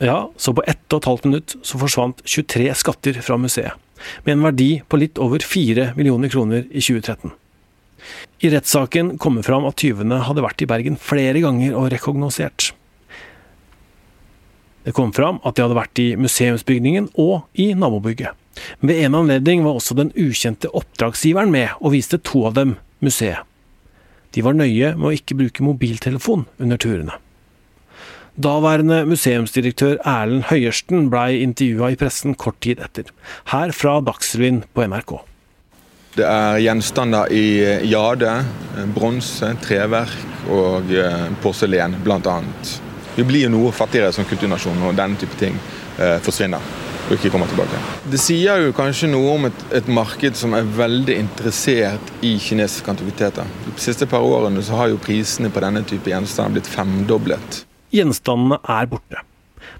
Ja, 0.00 0.30
så 0.40 0.54
på 0.56 0.64
ett 0.64 0.86
og 0.94 1.02
et 1.02 1.08
halvt 1.10 1.28
minutt 1.28 1.54
så 1.60 1.78
forsvant 1.80 2.22
23 2.24 2.70
skatter 2.80 3.20
fra 3.24 3.36
museet 3.40 3.76
med 4.24 4.32
en 4.32 4.44
verdi 4.48 4.70
på 4.88 4.96
litt 5.00 5.20
over 5.20 5.44
4 5.44 5.90
millioner 5.96 6.32
kroner 6.32 6.64
i 6.70 6.80
2013. 6.80 7.32
I 8.40 8.50
rettssaken 8.54 9.16
kom 9.20 9.36
det 9.36 9.44
fram 9.44 9.66
at 9.68 9.76
tyvene 9.80 10.22
hadde 10.24 10.44
vært 10.44 10.64
i 10.64 10.68
Bergen 10.70 10.96
flere 10.96 11.42
ganger 11.44 11.76
og 11.76 11.90
rekognosert. 11.92 12.70
Det 14.86 14.94
kom 14.96 15.12
fram 15.12 15.42
at 15.44 15.56
de 15.56 15.66
hadde 15.66 15.76
vært 15.76 16.00
i 16.00 16.08
museumsbygningen 16.16 17.10
og 17.20 17.44
i 17.60 17.72
nabobygget. 17.76 18.32
Ved 18.80 19.04
en 19.04 19.18
anledning 19.20 19.62
var 19.64 19.76
også 19.76 19.94
den 19.98 20.10
ukjente 20.16 20.72
oppdragsgiveren 20.72 21.52
med 21.52 21.76
og 21.78 21.92
viste 21.94 22.18
to 22.24 22.46
av 22.48 22.56
dem 22.56 22.78
museet. 23.04 23.44
De 24.32 24.44
var 24.46 24.56
nøye 24.56 24.94
med 24.96 25.08
å 25.10 25.12
ikke 25.14 25.36
bruke 25.36 25.64
mobiltelefon 25.66 26.46
under 26.62 26.80
turene. 26.80 27.16
Daværende 28.38 29.02
museumsdirektør 29.10 29.96
Erlend 30.06 30.46
Høyersten 30.50 31.08
blei 31.10 31.40
intervjua 31.42 31.90
i 31.90 31.98
pressen 31.98 32.36
kort 32.38 32.60
tid 32.62 32.78
etter. 32.84 33.08
Her 33.50 33.74
fra 33.74 33.98
Dagsrevyen 34.06 34.62
på 34.74 34.86
NRK. 34.86 35.16
Det 36.14 36.26
er 36.26 36.60
gjenstander 36.62 37.30
i 37.34 37.62
jade, 37.90 38.30
bronse, 38.94 39.52
treverk 39.62 40.50
og 40.50 40.90
eh, 40.94 41.26
porselen 41.42 41.94
bl.a. 42.04 42.36
Vi 43.16 43.26
blir 43.26 43.46
jo 43.46 43.54
noe 43.54 43.72
fattigere 43.74 44.12
som 44.14 44.26
kulturnasjon 44.26 44.78
når 44.78 44.98
denne 44.98 45.18
type 45.20 45.38
ting 45.38 45.58
eh, 45.98 46.18
forsvinner 46.22 46.62
og 47.10 47.16
ikke 47.16 47.32
kommer 47.34 47.50
tilbake. 47.50 47.78
Det 48.10 48.20
sier 48.22 48.62
jo 48.62 48.74
kanskje 48.76 49.08
noe 49.10 49.32
om 49.34 49.48
et, 49.48 49.64
et 49.80 49.88
marked 49.90 50.38
som 50.38 50.54
er 50.54 50.68
veldig 50.76 51.16
interessert 51.18 52.12
i 52.22 52.36
kinesiske 52.38 52.92
antikviteter. 52.92 53.50
De 53.66 53.74
siste 53.82 54.06
par 54.10 54.22
årene 54.22 54.62
så 54.62 54.78
har 54.78 54.92
jo 54.92 55.00
prisene 55.02 55.50
på 55.50 55.62
denne 55.64 55.82
type 55.82 56.12
gjenstander 56.12 56.60
blitt 56.60 56.70
femdoblet. 56.70 57.64
Gjenstandene 57.94 58.60
er 58.70 58.88
borte. 58.90 59.24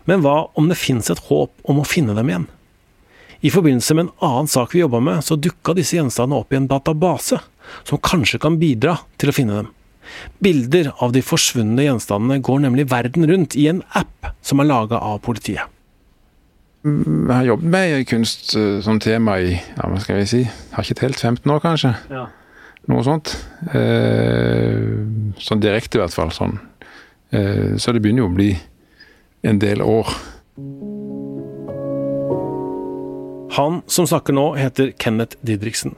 Men 0.08 0.24
hva 0.24 0.50
om 0.58 0.68
det 0.70 0.78
fins 0.80 1.10
et 1.12 1.22
håp 1.28 1.52
om 1.70 1.80
å 1.80 1.86
finne 1.86 2.16
dem 2.16 2.30
igjen? 2.30 2.48
I 3.40 3.52
forbindelse 3.52 3.96
med 3.96 4.06
en 4.08 4.26
annen 4.26 4.50
sak 4.52 4.74
vi 4.74 4.82
jobba 4.82 5.00
med, 5.00 5.24
så 5.24 5.38
dukka 5.40 5.72
disse 5.76 5.96
gjenstandene 5.96 6.42
opp 6.42 6.52
i 6.52 6.58
en 6.58 6.68
database, 6.68 7.38
som 7.88 8.00
kanskje 8.04 8.40
kan 8.42 8.58
bidra 8.60 8.98
til 9.20 9.32
å 9.32 9.36
finne 9.36 9.60
dem. 9.62 9.70
Bilder 10.42 10.90
av 11.00 11.14
de 11.14 11.22
forsvunne 11.24 11.86
gjenstandene 11.86 12.40
går 12.44 12.64
nemlig 12.66 12.88
verden 12.90 13.24
rundt 13.30 13.56
i 13.56 13.68
en 13.70 13.84
app 13.96 14.32
som 14.44 14.60
er 14.60 14.68
laga 14.68 15.00
av 15.00 15.22
politiet. 15.24 15.64
Jeg 16.84 17.28
har 17.28 17.44
jobbet 17.44 17.72
med 17.72 18.06
kunst 18.08 18.54
eh, 18.56 18.78
som 18.84 18.96
tema 19.04 19.36
i 19.40 19.52
ja, 19.52 19.84
hva 19.84 19.98
skal 20.00 20.22
vi 20.22 20.28
si, 20.28 20.40
har 20.72 20.84
ikke 20.84 21.02
telt 21.02 21.20
15 21.20 21.52
år, 21.52 21.60
kanskje. 21.60 21.92
Ja. 22.08 22.24
Noe 22.88 23.04
sånt. 23.04 23.34
Eh, 23.76 24.88
sånn 25.44 25.60
direkte, 25.60 25.98
i 25.98 26.02
hvert 26.02 26.16
fall. 26.16 26.32
sånn 26.32 26.56
så 27.30 27.92
det 27.94 28.02
begynner 28.02 28.24
jo 28.24 28.30
å 28.30 28.34
bli 28.34 28.50
en 29.46 29.60
del 29.62 29.82
år. 29.84 30.10
Han 33.56 33.80
som 33.90 34.06
snakker 34.06 34.34
nå, 34.36 34.52
heter 34.58 34.92
Kenneth 34.98 35.38
Didriksen. 35.46 35.96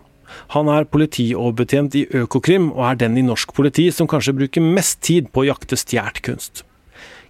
Han 0.55 0.69
er 0.73 0.89
politioverbetjent 0.89 1.97
i 2.01 2.07
Økokrim, 2.23 2.71
og 2.73 2.85
er 2.89 3.01
den 3.05 3.19
i 3.21 3.25
norsk 3.27 3.53
politi 3.57 3.91
som 3.93 4.09
kanskje 4.09 4.37
bruker 4.39 4.65
mest 4.65 5.03
tid 5.05 5.29
på 5.33 5.43
å 5.43 5.49
jakte 5.51 5.77
stjålet 5.77 6.23
kunst. 6.25 6.65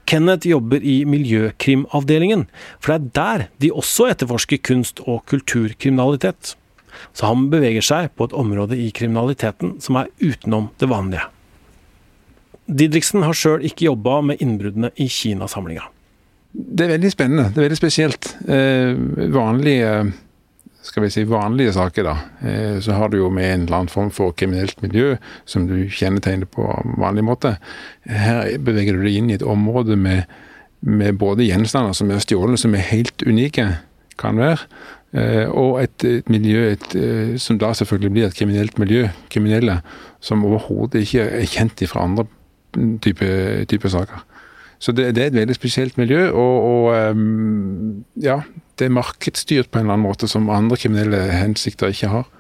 Kenneth 0.06 0.48
jobber 0.48 0.82
i 0.82 1.02
miljøkrimavdelingen, 1.06 2.46
for 2.82 2.94
det 2.94 2.98
er 2.98 3.12
der 3.18 3.44
de 3.62 3.70
også 3.70 4.08
etterforsker 4.10 4.62
kunst- 4.66 5.02
og 5.06 5.22
kulturkriminalitet. 5.30 6.56
Så 7.16 7.28
han 7.30 7.48
beveger 7.50 7.84
seg 7.86 8.10
på 8.16 8.26
et 8.28 8.34
område 8.36 8.76
i 8.78 8.90
kriminaliteten 8.94 9.78
som 9.82 9.98
er 9.98 10.10
utenom 10.20 10.70
det 10.82 10.90
vanlige. 10.90 11.28
Didriksen 12.66 13.24
har 13.26 13.36
sjøl 13.36 13.64
ikke 13.66 13.88
jobba 13.88 14.20
med 14.30 14.42
innbruddene 14.44 14.92
i 15.00 15.08
Kina-samlinga. 15.10 15.88
Det 16.52 16.84
er 16.84 16.94
veldig 16.94 17.10
spennende. 17.12 17.48
Det 17.50 17.58
er 17.58 17.66
veldig 17.66 17.80
spesielt. 17.80 18.34
Eh, 18.46 18.92
vanlige 19.32 20.12
skal 20.82 21.04
vi 21.04 21.10
si 21.14 21.22
vanlige 21.24 21.72
saker, 21.72 22.02
da, 22.02 22.16
eh, 22.42 22.80
så 22.80 22.92
har 22.92 23.08
du 23.08 23.18
jo 23.20 23.30
med 23.30 23.46
en 23.46 23.66
eller 23.66 23.76
annen 23.76 23.92
form 23.92 24.10
for 24.10 24.34
kriminelt 24.34 24.82
miljø 24.82 25.16
som 25.46 25.68
du 25.68 25.86
kjennetegner 25.86 26.48
på 26.50 26.66
vanlig 26.98 27.24
måte. 27.24 27.56
Her 28.06 28.50
beveger 28.58 28.98
du 28.98 29.06
deg 29.06 29.20
inn 29.20 29.30
i 29.30 29.38
et 29.38 29.46
område 29.46 29.96
med, 29.96 30.26
med 30.80 31.18
både 31.18 31.46
gjenstander 31.46 31.94
som 31.94 32.10
er 32.10 32.22
stjålet, 32.24 32.58
som 32.58 32.74
er 32.74 32.88
helt 32.90 33.22
unike, 33.22 33.68
kan 34.18 34.36
være, 34.36 34.66
eh, 35.14 35.46
og 35.46 35.80
et, 35.84 36.04
et 36.04 36.28
miljø 36.28 36.72
et, 36.72 36.88
eh, 36.98 37.38
som 37.38 37.62
da 37.62 37.72
selvfølgelig 37.78 38.12
blir 38.12 38.26
et 38.26 38.36
kriminelt 38.36 38.78
miljø, 38.82 39.06
kriminelle, 39.30 39.80
som 40.20 40.44
overhodet 40.44 41.06
ikke 41.06 41.30
er 41.30 41.46
kjent 41.46 41.86
fra 41.86 42.04
andre 42.04 42.26
type, 43.04 43.30
type 43.70 43.90
saker. 43.92 44.26
Så 44.82 44.92
det, 44.92 45.12
det, 45.14 45.22
er 45.22 45.30
et 45.30 45.38
veldig 45.38 45.54
spesielt 45.54 45.98
miljø, 46.00 46.26
og, 46.30 46.62
og 46.66 47.10
um, 47.14 48.04
ja, 48.18 48.40
det 48.78 48.88
er 48.88 48.94
markedsstyrt 48.96 49.70
på 49.70 49.78
en 49.78 49.86
eller 49.86 49.94
annen 49.94 50.08
måte 50.08 50.26
som 50.30 50.50
andre 50.50 50.78
kriminelle 50.80 51.20
hensikter 51.36 51.92
ikke 51.94 52.10
har. 52.10 52.30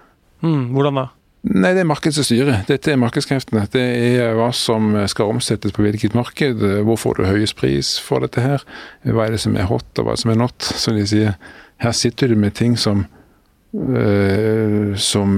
Mm, 0.42 0.72
hvordan 0.74 0.98
da? 0.98 1.04
Nei, 1.42 1.72
Det 1.74 1.82
er 1.82 1.86
markedet 1.90 2.14
som 2.14 2.26
styrer. 2.26 2.64
Dette 2.68 2.92
er 2.92 2.98
markedskreftene. 3.02 3.64
Det 3.70 3.82
er 3.82 4.36
hva 4.38 4.52
som 4.54 4.92
skal 5.10 5.30
omsettes 5.32 5.74
på 5.74 5.82
hvilket 5.82 6.14
marked. 6.14 6.62
Hvor 6.86 6.98
får 6.98 7.18
du 7.18 7.24
høyest 7.26 7.56
pris 7.58 7.96
for 8.02 8.22
dette 8.22 8.42
her? 8.42 8.62
Hva 9.02 9.26
er 9.26 9.34
det 9.34 9.42
som 9.42 9.56
er 9.58 9.66
hot, 9.70 9.90
og 9.98 10.06
hva 10.06 10.18
som 10.18 10.30
er 10.30 10.38
not, 10.38 10.62
som 10.62 10.98
de 10.98 11.06
sier. 11.06 11.34
Her 11.82 11.94
sitter 11.98 12.30
du 12.30 12.38
med 12.38 12.54
ting 12.54 12.76
som, 12.78 13.06
øh, 13.74 14.94
som 14.94 15.34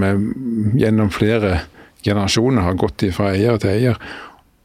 gjennom 0.77 1.13
flere 1.13 1.63
generasjoner 2.05 2.69
har 2.69 2.77
gått 2.77 3.07
fra 3.17 3.33
eier 3.33 3.57
til 3.61 3.73
eier. 3.73 4.01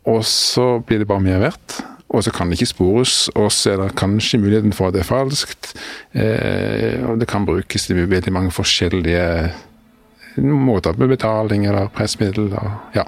Og 0.07 0.23
så 0.25 0.79
blir 0.85 1.01
det 1.01 1.09
bare 1.09 1.23
mer 1.23 1.41
verdt. 1.43 1.79
Og 2.09 2.23
så 2.25 2.31
kan 2.33 2.49
det 2.49 2.57
ikke 2.57 2.71
spores, 2.71 3.15
og 3.37 3.51
så 3.53 3.75
er 3.75 3.81
det 3.83 3.97
kanskje 3.99 4.39
muligheten 4.41 4.73
for 4.73 4.89
at 4.89 4.95
det 4.95 5.03
er 5.03 5.09
falskt. 5.11 5.75
Eh, 6.17 7.03
og 7.05 7.19
det 7.21 7.27
kan 7.29 7.45
brukes 7.45 7.85
til 7.85 8.01
veldig 8.09 8.33
mange 8.33 8.53
forskjellige 8.55 9.51
måter 10.41 10.97
med 10.97 11.13
betaling 11.13 11.67
eller 11.69 11.91
pressmiddel. 11.93 12.49
Og, 12.57 12.71
ja. 12.97 13.05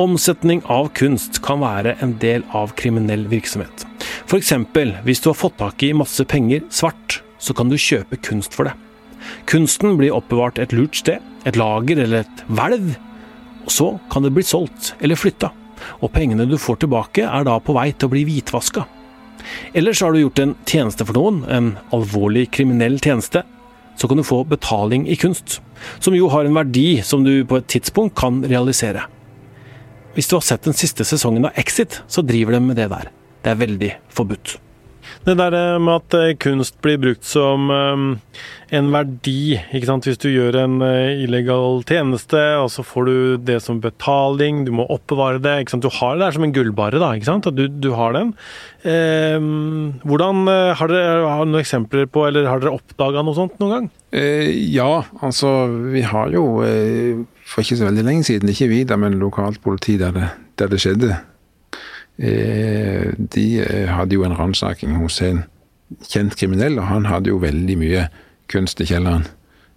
Omsetning 0.00 0.62
av 0.72 0.90
kunst 0.96 1.42
kan 1.44 1.60
være 1.60 1.98
en 2.04 2.16
del 2.20 2.44
av 2.56 2.72
kriminell 2.76 3.26
virksomhet. 3.28 3.84
F.eks. 4.26 4.52
hvis 5.04 5.20
du 5.20 5.30
har 5.30 5.38
fått 5.38 5.58
tak 5.60 5.82
i 5.84 5.92
masse 5.96 6.24
penger 6.24 6.64
svart, 6.70 7.20
så 7.38 7.52
kan 7.56 7.68
du 7.68 7.76
kjøpe 7.76 8.16
kunst 8.24 8.56
for 8.56 8.68
det. 8.68 8.74
Kunsten 9.48 9.96
blir 9.98 10.14
oppbevart 10.14 10.58
et 10.62 10.72
lurt 10.72 10.96
sted, 10.96 11.20
et 11.44 11.56
lager 11.56 12.00
eller 12.00 12.24
et 12.24 12.44
hvelv, 12.48 12.94
så 13.72 13.96
kan 14.12 14.24
det 14.24 14.32
bli 14.34 14.44
solgt 14.46 14.94
eller 15.00 15.18
flytta, 15.18 15.50
og 16.00 16.12
pengene 16.14 16.46
du 16.48 16.56
får 16.60 16.82
tilbake 16.84 17.26
er 17.26 17.46
da 17.46 17.58
på 17.60 17.74
vei 17.76 17.90
til 17.92 18.08
å 18.08 18.14
bli 18.14 18.24
hvitvaska. 18.28 18.86
Ellers 19.76 20.00
har 20.02 20.12
du 20.12 20.20
gjort 20.20 20.42
en 20.42 20.54
tjeneste 20.66 21.06
for 21.06 21.16
noen, 21.18 21.42
en 21.50 21.74
alvorlig 21.94 22.48
kriminell 22.54 22.98
tjeneste, 23.02 23.44
så 23.96 24.08
kan 24.08 24.20
du 24.20 24.26
få 24.26 24.42
betaling 24.48 25.06
i 25.08 25.16
kunst, 25.16 25.60
som 25.98 26.16
jo 26.16 26.28
har 26.32 26.44
en 26.44 26.56
verdi 26.56 27.02
som 27.06 27.24
du 27.24 27.44
på 27.48 27.60
et 27.60 27.68
tidspunkt 27.70 28.16
kan 28.18 28.42
realisere. 28.44 29.06
Hvis 30.16 30.28
du 30.28 30.36
har 30.38 30.44
sett 30.44 30.64
den 30.64 30.76
siste 30.76 31.04
sesongen 31.04 31.48
av 31.48 31.56
Exit, 31.60 32.00
så 32.08 32.24
driver 32.24 32.56
de 32.56 32.62
med 32.68 32.80
det 32.80 32.88
der. 32.92 33.10
Det 33.44 33.52
er 33.52 33.60
veldig 33.60 33.92
forbudt. 34.12 34.56
Det 35.26 35.34
der 35.38 35.54
eh, 35.56 35.78
med 35.82 36.00
at 36.00 36.14
eh, 36.14 36.34
kunst 36.38 36.76
blir 36.84 37.00
brukt 37.02 37.26
som 37.26 37.70
eh, 37.74 38.04
en 38.76 38.90
verdi, 38.94 39.56
ikke 39.74 39.88
sant. 39.88 40.06
Hvis 40.08 40.20
du 40.22 40.28
gjør 40.30 40.58
en 40.64 40.80
illegal 40.82 41.82
tjeneste, 41.86 42.40
og 42.60 42.70
så 42.74 42.82
får 42.86 43.06
du 43.06 43.18
det 43.46 43.60
som 43.62 43.78
betaling, 43.82 44.64
du 44.66 44.72
må 44.74 44.88
oppbevare 44.90 45.42
det. 45.42 45.54
ikke 45.62 45.76
sant? 45.76 45.86
Du 45.86 45.98
har 46.00 46.16
det 46.16 46.24
der 46.24 46.36
som 46.36 46.46
en 46.46 46.54
gullbare, 46.54 46.98
da. 47.02 47.12
ikke 47.14 47.30
sant? 47.30 47.46
Du, 47.54 47.66
du 47.68 47.92
har 47.98 48.16
den. 48.16 48.34
Eh, 48.86 49.38
hvordan 50.06 50.50
Har 50.78 50.90
dere 50.90 51.22
noen 51.46 51.60
eksempler 51.60 52.10
på, 52.10 52.26
eller 52.26 52.50
har 52.50 52.62
dere 52.62 52.74
oppdaga 52.74 53.22
noe 53.26 53.38
sånt 53.38 53.56
noen 53.62 53.72
gang? 53.76 53.88
Ja, 54.16 55.06
altså 55.26 55.66
vi 55.92 56.02
har 56.06 56.30
jo 56.32 56.44
for 57.46 57.62
ikke 57.62 57.78
så 57.78 57.86
veldig 57.88 58.04
lenge 58.06 58.26
siden, 58.26 58.50
ikke 58.50 58.70
vi 58.70 58.82
da, 58.88 58.98
men 58.98 59.18
lokalt 59.20 59.60
politi 59.62 59.98
der 60.00 60.14
det, 60.14 60.30
der 60.58 60.70
det 60.72 60.82
skjedde 60.82 61.14
de 62.16 63.46
eh, 63.60 63.88
hadde 63.92 64.16
jo 64.16 64.24
en 64.24 64.36
ransaking 64.36 64.96
hos 64.96 65.20
en 65.24 65.44
kjent 66.08 66.36
kriminell, 66.36 66.78
og 66.80 66.88
han 66.88 67.08
hadde 67.10 67.30
jo 67.30 67.42
veldig 67.42 67.76
mye 67.78 68.06
kunst 68.52 68.80
i 68.80 68.88
kjelleren. 68.88 69.26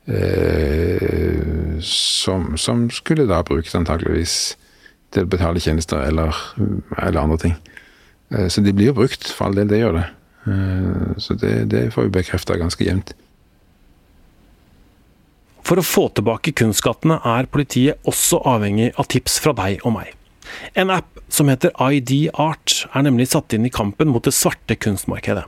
Eh, 0.10 1.80
som, 1.86 2.56
som, 2.58 2.88
skulle 2.90 3.28
da 3.30 3.44
brukes 3.46 3.76
antakeligvis 3.76 4.38
til 5.14 5.26
å 5.26 5.30
betale 5.30 5.62
tjenester 5.62 6.02
eller, 6.06 6.36
eller 6.98 7.22
andre 7.22 7.38
ting. 7.42 7.56
så 8.30 8.62
de 8.62 8.74
blir 8.74 8.94
brukt, 8.94 9.26
for 9.34 9.48
all 9.48 9.56
del, 9.58 9.70
det 9.72 9.80
gjør 9.80 9.96
det. 9.98 10.04
så 11.18 11.34
det, 11.34 11.54
det 11.72 11.88
får 11.94 12.06
vi 12.06 12.12
bekrefta 12.20 12.60
ganske 12.62 12.86
jevnt. 12.86 13.16
For 15.66 15.82
å 15.82 15.86
få 15.86 16.08
tilbake 16.18 16.54
kunstskattene 16.58 17.20
er 17.26 17.50
politiet 17.50 18.06
også 18.10 18.42
avhengig 18.50 18.92
av 18.98 19.10
tips 19.10 19.40
fra 19.42 19.56
deg 19.58 19.84
og 19.86 19.98
meg. 19.98 20.14
En 20.74 20.92
app 20.94 21.20
som 21.30 21.50
heter 21.52 21.74
ID 21.78 22.30
Art 22.34 22.84
er 22.94 23.06
nemlig 23.06 23.30
satt 23.32 23.54
inn 23.56 23.68
i 23.68 23.74
kampen 23.74 24.12
mot 24.14 24.26
det 24.26 24.36
svarte 24.36 24.78
kunstmarkedet. 24.80 25.46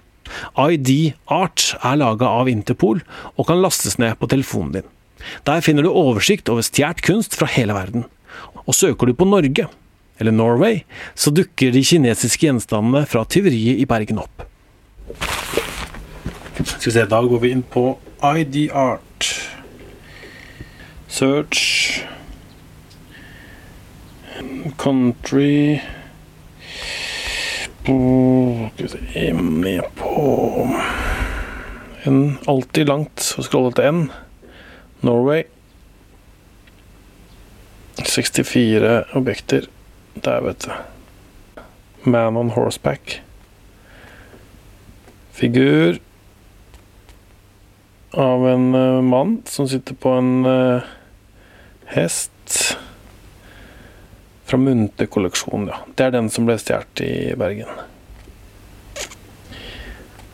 ID 0.56 1.14
Art 1.32 1.72
er 1.82 2.00
laga 2.00 2.30
av 2.30 2.50
Interpol 2.52 3.02
og 3.36 3.48
kan 3.50 3.62
lastes 3.64 3.98
ned 4.02 4.18
på 4.20 4.30
telefonen 4.32 4.80
din. 4.80 4.90
Der 5.46 5.62
finner 5.62 5.86
du 5.86 5.92
oversikt 5.92 6.50
over 6.50 6.66
stjålet 6.66 7.04
kunst 7.06 7.38
fra 7.38 7.50
hele 7.52 7.76
verden. 7.78 8.08
Og 8.66 8.76
søker 8.78 9.10
du 9.10 9.14
på 9.18 9.28
Norge, 9.28 9.68
eller 10.22 10.32
Norway, 10.32 10.84
så 11.16 11.34
dukker 11.34 11.74
de 11.74 11.84
kinesiske 11.86 12.48
gjenstandene 12.48 13.04
fra 13.10 13.26
tyveriet 13.26 13.82
i 13.82 13.88
Bergen 13.90 14.22
opp. 14.22 14.46
Skal 16.62 16.92
vi 16.92 16.96
se, 16.96 17.06
da 17.10 17.22
går 17.26 17.42
vi 17.42 17.54
inn 17.56 17.64
på 17.66 17.86
ID 18.22 18.70
Art. 18.78 19.30
Search 21.12 22.06
Country 24.78 25.80
Skal 27.84 28.72
vi 28.78 28.88
se 28.88 29.34
med 29.34 29.84
på 29.96 30.70
en 32.04 32.38
alltid 32.50 32.88
langt 32.90 33.26
å 33.38 33.44
scrolle 33.46 33.74
til 33.78 33.86
N. 33.86 34.00
Norway. 35.06 35.44
64 38.02 39.04
objekter. 39.18 39.68
Der, 40.18 40.42
vet 40.42 40.66
du. 40.66 41.62
Man 42.10 42.38
on 42.38 42.54
horseback. 42.56 43.20
Figur 45.38 46.00
av 48.12 48.48
en 48.50 48.76
uh, 48.76 49.02
mann 49.02 49.38
som 49.48 49.70
sitter 49.70 49.96
på 49.96 50.18
en 50.18 50.46
uh, 50.46 50.90
hest. 51.94 52.78
Fra 54.52 54.60
Munte-kolleksjonen, 54.60 55.70
ja. 55.72 55.78
Det 55.96 56.04
er 56.04 56.12
den 56.12 56.28
som 56.28 56.44
ble 56.44 56.60
stjålet 56.60 57.00
i 57.06 57.32
Bergen. 57.40 57.72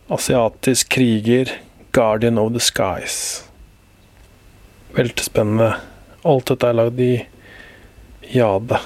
Asiatisk 0.08 0.94
kriger. 0.94 1.52
Guardian 1.92 2.38
of 2.38 2.54
the 2.54 2.64
Skies. 2.64 3.44
Veldig 4.96 5.28
Alt 6.26 6.50
dette 6.50 6.70
er 6.72 6.74
lagd 6.74 7.00
i 7.02 7.12
jade. 8.34 8.80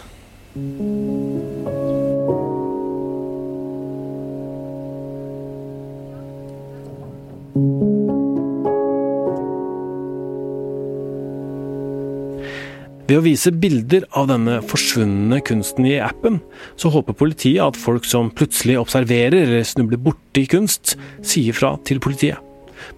Ved 13.10 13.16
å 13.18 13.22
vise 13.24 13.50
bilder 13.50 14.04
av 14.14 14.28
denne 14.30 14.60
forsvunne 14.70 15.40
kunsten 15.42 15.88
i 15.88 15.96
appen, 15.98 16.38
så 16.78 16.92
håper 16.92 17.16
politiet 17.18 17.64
at 17.64 17.80
folk 17.80 18.04
som 18.06 18.28
plutselig 18.30 18.76
observerer 18.78 19.40
eller 19.48 19.66
snubler 19.66 19.98
borti 19.98 20.44
kunst, 20.52 20.94
sier 21.24 21.56
fra 21.56 21.72
til 21.88 21.98
politiet. 22.04 22.49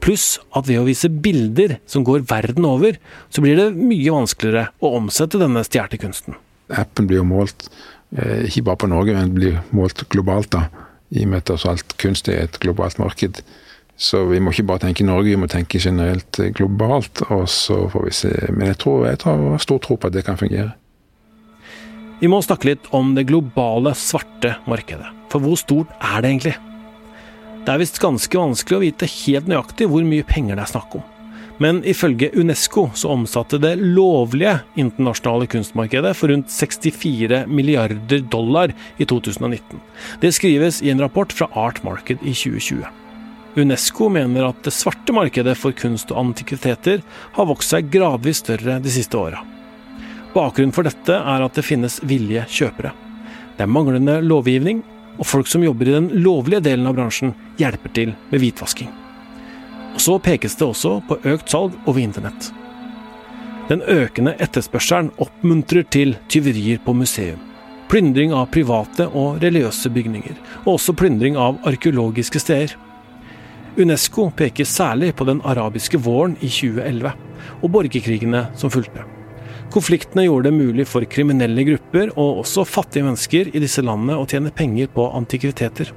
Pluss 0.02 0.36
at 0.56 0.68
ved 0.68 0.80
å 0.80 0.86
vise 0.86 1.10
bilder 1.10 1.78
som 1.90 2.04
går 2.06 2.26
verden 2.30 2.66
over, 2.68 2.98
så 3.30 3.44
blir 3.44 3.58
det 3.58 3.70
mye 3.76 4.14
vanskeligere 4.14 4.68
å 4.82 4.94
omsette 4.98 5.40
denne 5.40 5.64
stjålne 5.66 6.00
kunsten. 6.02 6.38
Appen 6.72 7.08
blir 7.08 7.20
jo 7.20 7.28
målt 7.28 7.68
eh, 8.16 8.46
ikke 8.48 8.66
bare 8.70 8.82
på 8.84 8.92
Norge, 8.92 9.16
men 9.16 9.34
blir 9.36 9.60
målt 9.76 10.06
globalt. 10.12 10.52
da, 10.54 10.68
I 11.12 11.26
og 11.26 11.34
med 11.34 11.50
at 11.50 11.66
alt 11.68 11.96
kunst 12.00 12.30
er 12.32 12.46
et 12.46 12.60
globalt 12.62 13.00
marked. 13.02 13.42
Så 14.02 14.24
vi 14.26 14.40
må 14.42 14.50
ikke 14.50 14.66
bare 14.70 14.86
tenke 14.86 15.06
Norge, 15.06 15.30
vi 15.30 15.38
må 15.38 15.48
tenke 15.50 15.80
generelt 15.82 16.40
eh, 16.40 16.52
globalt. 16.54 17.24
Og 17.30 17.48
så 17.50 17.84
får 17.92 18.06
vi 18.08 18.14
se. 18.22 18.32
Men 18.50 18.72
jeg 18.72 18.80
tror 18.84 19.06
jeg 19.06 19.20
har 19.24 19.62
stor 19.62 19.82
tro 19.82 19.98
på 19.98 20.10
at 20.10 20.16
det 20.16 20.24
kan 20.26 20.40
fungere. 20.40 20.72
Vi 22.22 22.30
må 22.30 22.38
snakke 22.38 22.68
litt 22.70 22.84
om 22.94 23.16
det 23.16 23.26
globale 23.26 23.96
svarte 23.98 24.54
markedet. 24.70 25.08
For 25.32 25.42
hvor 25.42 25.58
stort 25.58 25.90
er 25.98 26.22
det 26.22 26.30
egentlig? 26.30 26.54
Det 27.62 27.70
er 27.70 27.78
visst 27.78 28.00
ganske 28.02 28.38
vanskelig 28.38 28.76
å 28.76 28.82
vite 28.82 29.06
helt 29.06 29.46
nøyaktig 29.50 29.86
hvor 29.90 30.02
mye 30.06 30.26
penger 30.26 30.58
det 30.58 30.64
er 30.64 30.70
snakk 30.72 30.96
om. 30.98 31.04
Men 31.62 31.78
ifølge 31.86 32.32
Unesco 32.34 32.88
så 32.98 33.12
omsatte 33.14 33.60
det 33.62 33.76
lovlige 33.78 34.56
internasjonale 34.74 35.46
kunstmarkedet 35.52 36.10
for 36.18 36.32
rundt 36.32 36.50
64 36.50 37.44
milliarder 37.46 38.24
dollar 38.32 38.72
i 38.96 39.06
2019. 39.06 39.78
Det 40.24 40.32
skrives 40.34 40.80
i 40.82 40.90
en 40.90 41.04
rapport 41.04 41.30
fra 41.30 41.46
Art 41.54 41.84
Market 41.86 42.24
i 42.26 42.34
2020. 42.34 42.82
Unesco 43.62 44.08
mener 44.10 44.48
at 44.48 44.62
det 44.66 44.74
svarte 44.74 45.14
markedet 45.14 45.54
for 45.60 45.76
kunst 45.76 46.10
og 46.10 46.18
antikviteter 46.24 47.04
har 47.36 47.46
vokst 47.46 47.76
seg 47.76 47.92
gradvis 47.94 48.42
større 48.42 48.80
de 48.82 48.90
siste 48.90 49.18
åra. 49.20 49.44
Bakgrunnen 50.32 50.74
for 50.74 50.88
dette 50.88 51.14
er 51.14 51.46
at 51.46 51.54
det 51.54 51.66
finnes 51.68 52.00
villige 52.02 52.48
kjøpere. 52.48 52.90
Det 53.54 53.68
er 53.68 53.70
manglende 53.70 54.18
lovgivning, 54.24 54.80
og 55.18 55.28
folk 55.28 55.48
som 55.50 55.64
jobber 55.64 55.88
i 55.88 55.94
den 55.96 56.08
lovlige 56.24 56.62
delen 56.64 56.88
av 56.88 56.96
bransjen, 56.96 57.34
hjelper 57.60 57.92
til 57.96 58.14
med 58.30 58.42
hvitvasking. 58.42 58.90
Og 59.92 60.00
Så 60.00 60.18
pekes 60.18 60.56
det 60.56 60.66
også 60.66 61.00
på 61.08 61.18
økt 61.28 61.52
salg 61.52 61.76
over 61.86 62.00
internett. 62.00 62.52
Den 63.68 63.82
økende 63.82 64.34
etterspørselen 64.42 65.12
oppmuntrer 65.22 65.84
til 65.84 66.16
tyverier 66.28 66.80
på 66.84 66.94
museum. 66.96 67.38
Plyndring 67.92 68.32
av 68.32 68.48
private 68.50 69.06
og 69.08 69.42
religiøse 69.44 69.92
bygninger, 69.92 70.34
og 70.64 70.74
også 70.78 70.96
plyndring 70.96 71.36
av 71.36 71.60
arkeologiske 71.68 72.40
steder. 72.40 72.74
Unesco 73.76 74.30
peker 74.36 74.68
særlig 74.68 75.14
på 75.16 75.28
den 75.28 75.40
arabiske 75.44 76.00
våren 76.00 76.38
i 76.40 76.48
2011, 76.48 77.12
og 77.62 77.72
borgerkrigene 77.72 78.46
som 78.56 78.72
fulgte. 78.72 79.11
Konfliktene 79.72 80.26
gjorde 80.26 80.50
det 80.50 80.58
mulig 80.58 80.84
for 80.84 81.04
kriminelle 81.08 81.64
grupper 81.64 82.10
og 82.12 82.42
også 82.42 82.66
fattige 82.68 83.06
mennesker 83.06 83.48
i 83.56 83.62
disse 83.62 83.80
landene 83.84 84.18
å 84.20 84.26
tjene 84.28 84.52
penger 84.52 84.90
på 84.92 85.06
antikviteter. 85.16 85.94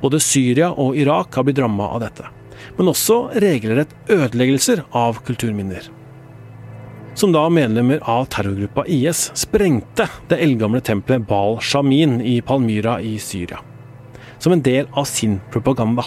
Både 0.00 0.20
Syria 0.24 0.70
og 0.72 0.96
Irak 0.96 1.36
har 1.36 1.44
blitt 1.44 1.60
ramma 1.60 1.90
av 1.92 2.00
dette, 2.06 2.30
men 2.78 2.88
også 2.88 3.18
regelrett 3.44 3.92
ødeleggelser 4.08 4.86
av 4.96 5.20
kulturminner. 5.28 5.90
Som 7.16 7.32
da 7.32 7.46
medlemmer 7.52 8.00
av 8.04 8.30
terrorgruppa 8.32 8.86
IS 8.92 9.30
sprengte 9.36 10.08
det 10.28 10.40
eldgamle 10.44 10.80
tempelet 10.84 11.24
Baal 11.28 11.60
Shamin 11.64 12.18
i 12.20 12.38
Palmyra 12.44 12.98
i 13.00 13.14
Syria. 13.20 13.60
Som 14.38 14.52
en 14.52 14.64
del 14.64 14.88
av 14.92 15.04
sin 15.08 15.38
propaganda. 15.52 16.04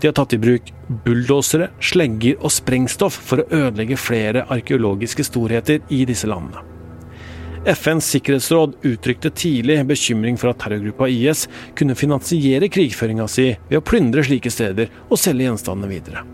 De 0.00 0.08
har 0.08 0.16
tatt 0.16 0.32
i 0.32 0.40
bruk 0.40 0.72
bulldosere, 1.04 1.70
slegger 1.84 2.40
og 2.40 2.52
sprengstoff 2.54 3.18
for 3.30 3.42
å 3.42 3.48
ødelegge 3.52 4.00
flere 4.00 4.46
arkeologiske 4.48 5.26
storheter 5.28 5.82
i 5.92 6.04
disse 6.08 6.28
landene. 6.30 6.64
FNs 7.68 8.06
sikkerhetsråd 8.14 8.78
uttrykte 8.88 9.28
tidlig 9.36 9.82
bekymring 9.84 10.38
for 10.40 10.54
at 10.54 10.62
terrorgruppa 10.62 11.10
IS 11.12 11.44
kunne 11.76 11.96
finansiere 11.98 12.70
krigføringa 12.72 13.26
si 13.28 13.50
ved 13.68 13.76
å 13.76 13.84
plyndre 13.84 14.24
slike 14.24 14.52
steder 14.52 14.88
og 15.10 15.20
selge 15.20 15.44
gjenstandene 15.44 15.90
videre. 15.90 16.24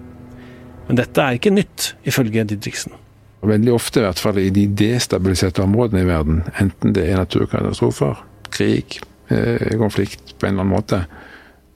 Men 0.86 1.00
dette 1.00 1.18
er 1.18 1.40
ikke 1.40 1.50
nytt, 1.50 1.88
ifølge 2.06 2.46
Didriksen. 2.46 2.94
Veldig 3.46 3.74
ofte, 3.74 4.00
i 4.00 4.06
hvert 4.06 4.22
fall 4.22 4.38
i 4.38 4.52
de 4.54 4.68
destabiliserte 4.78 5.64
områdene 5.66 6.04
i 6.04 6.08
verden, 6.08 6.44
enten 6.62 6.94
det 6.94 7.08
er 7.10 7.18
naturkatastrofer, 7.18 8.22
krig, 8.54 9.00
eh, 9.28 9.74
konflikt 9.78 10.36
på 10.38 10.46
en 10.46 10.54
eller 10.54 10.62
annen 10.62 10.74
måte, 10.74 11.02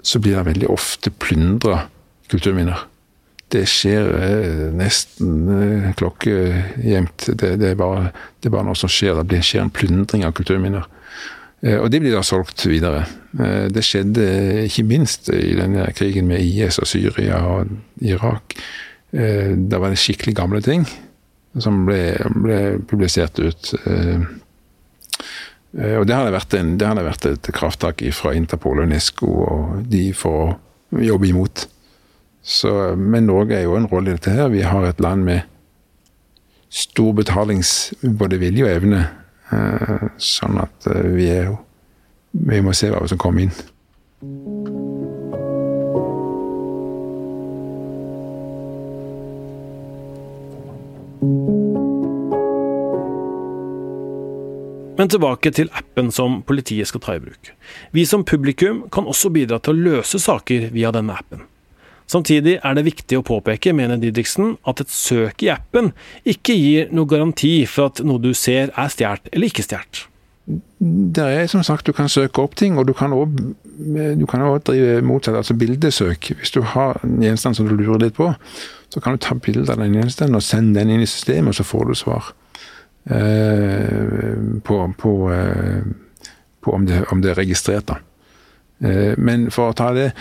så 0.02 0.20
blir 0.22 0.38
det 0.38 0.46
veldig 0.48 0.70
ofte 0.72 1.10
plyndra 1.10 1.84
kulturminner. 2.30 2.86
Det 3.50 3.64
skjer 3.66 4.08
eh, 4.14 4.66
nesten 4.78 5.48
eh, 5.50 5.88
klokkejevnt. 5.98 7.30
Det, 7.34 7.56
det, 7.58 7.72
er 7.72 7.78
bare, 7.78 8.12
det 8.38 8.50
er 8.50 8.54
bare 8.54 8.68
noe 8.68 8.78
som 8.78 8.90
skjer. 8.90 9.24
Det 9.26 9.42
skjer 9.42 9.64
en 9.64 9.72
plyndring 9.74 10.22
av 10.26 10.36
kulturminner. 10.38 10.86
Eh, 11.64 11.78
og 11.80 11.88
de 11.90 12.02
blir 12.02 12.14
da 12.14 12.22
solgt 12.26 12.62
videre. 12.70 13.06
Det 13.30 13.82
skjedde 13.86 14.24
ikke 14.66 14.86
minst 14.90 15.28
i 15.34 15.52
denne 15.58 15.84
krigen 15.94 16.26
med 16.30 16.42
IS 16.42 16.80
og 16.82 16.88
Syria 16.90 17.36
og 17.46 17.70
Irak. 18.02 18.56
Da 19.10 19.78
var 19.78 19.92
det 19.92 20.00
skikkelig 20.02 20.34
gamle 20.34 20.58
ting 20.66 20.82
som 21.62 21.84
ble, 21.86 22.16
ble 22.42 22.58
publisert 22.90 23.38
ut. 23.38 23.70
Eh, 25.76 25.92
eh, 25.92 25.98
og 26.00 26.06
det 26.08 26.16
hadde 26.16 26.34
vært, 26.34 26.56
en, 26.58 26.74
det 26.78 26.88
hadde 26.88 27.06
vært 27.06 27.28
et 27.30 27.52
krafttak 27.54 28.02
fra 28.16 28.34
Interpol 28.36 28.80
og 28.80 28.90
Unesco 28.90 29.30
og 29.44 29.84
de 29.90 30.10
for 30.16 30.54
å 30.94 31.04
jobbe 31.04 31.30
imot. 31.30 31.66
Så, 32.42 32.72
men 32.96 33.28
Norge 33.28 33.58
er 33.58 33.66
jo 33.66 33.76
en 33.78 33.88
rolle 33.90 34.12
i 34.12 34.16
dette 34.16 34.34
her. 34.34 34.50
Vi 34.52 34.64
har 34.66 34.86
et 34.88 35.02
land 35.02 35.26
med 35.28 35.46
stor 36.70 37.12
betalings... 37.18 37.92
Både 38.00 38.40
vilje 38.40 38.64
og 38.64 38.72
evne. 38.72 39.04
Eh, 39.52 40.08
sånn 40.22 40.60
at 40.62 40.86
vi 41.10 41.26
er 41.26 41.48
jo 41.50 41.56
Vi 42.30 42.60
må 42.62 42.70
se 42.78 42.86
hva 42.92 43.02
som 43.10 43.18
kommer 43.18 43.42
inn. 43.42 44.69
Men 55.00 55.08
tilbake 55.08 55.48
til 55.56 55.70
appen 55.72 56.10
som 56.12 56.42
politiet 56.44 56.90
skal 56.90 57.00
ta 57.00 57.14
i 57.16 57.22
bruk. 57.22 57.54
Vi 57.96 58.02
som 58.04 58.20
publikum 58.28 58.82
kan 58.92 59.06
også 59.08 59.30
bidra 59.32 59.56
til 59.64 59.72
å 59.72 59.84
løse 59.86 60.20
saker 60.20 60.66
via 60.74 60.90
denne 60.92 61.16
appen. 61.16 61.46
Samtidig 62.10 62.58
er 62.60 62.74
det 62.76 62.84
viktig 62.84 63.16
å 63.16 63.24
påpeke, 63.24 63.72
mener 63.72 63.96
Didriksen, 64.02 64.58
at 64.68 64.82
et 64.82 64.92
søk 64.92 65.44
i 65.46 65.48
appen 65.54 65.92
ikke 66.28 66.56
gir 66.58 66.90
noe 66.92 67.08
garanti 67.08 67.62
for 67.70 67.88
at 67.88 68.02
noe 68.04 68.20
du 68.20 68.34
ser 68.36 68.74
er 68.74 68.90
stjålet 68.92 69.30
eller 69.32 69.48
ikke 69.48 69.64
stjålet. 69.64 70.02
Det 71.16 71.24
er 71.24 71.46
som 71.48 71.62
sagt, 71.64 71.86
Du 71.86 71.92
kan 71.92 72.08
søke 72.08 72.42
opp 72.42 72.56
ting, 72.56 72.76
og 72.76 72.86
du 72.86 72.92
kan 72.92 73.12
også 73.14 74.58
drive 74.66 75.00
motsatt, 75.06 75.36
altså 75.36 75.54
bildesøk. 75.54 76.32
Hvis 76.36 76.50
du 76.50 76.60
har 76.60 77.00
en 77.04 77.22
gjenstand 77.22 77.56
som 77.56 77.68
du 77.68 77.76
lurer 77.76 78.02
litt 78.04 78.18
på, 78.18 78.34
så 78.90 79.00
kan 79.00 79.14
du 79.14 79.22
ta 79.22 79.34
bilde 79.34 79.70
av 79.72 79.78
den 79.78 79.94
gjenstanden 79.94 80.36
og 80.36 80.42
sende 80.42 80.80
den 80.80 80.90
inn 80.90 81.06
i 81.06 81.08
systemet, 81.08 81.54
og 81.54 81.54
så 81.54 81.64
får 81.64 81.88
du 81.88 81.94
svar. 81.94 82.34
Eh, 83.10 84.34
på, 84.62 84.94
på, 84.98 85.32
eh, 85.32 85.82
på 86.60 86.72
om, 86.72 86.86
det, 86.86 87.04
om, 87.10 87.22
det, 87.22 87.30
er 87.30 87.34
registrert. 87.34 87.88
da. 87.88 87.96
Eh, 88.86 89.18
men 89.18 89.50
for 89.50 89.70
å 89.70 89.76
ta 89.76 89.90
det 89.96 90.12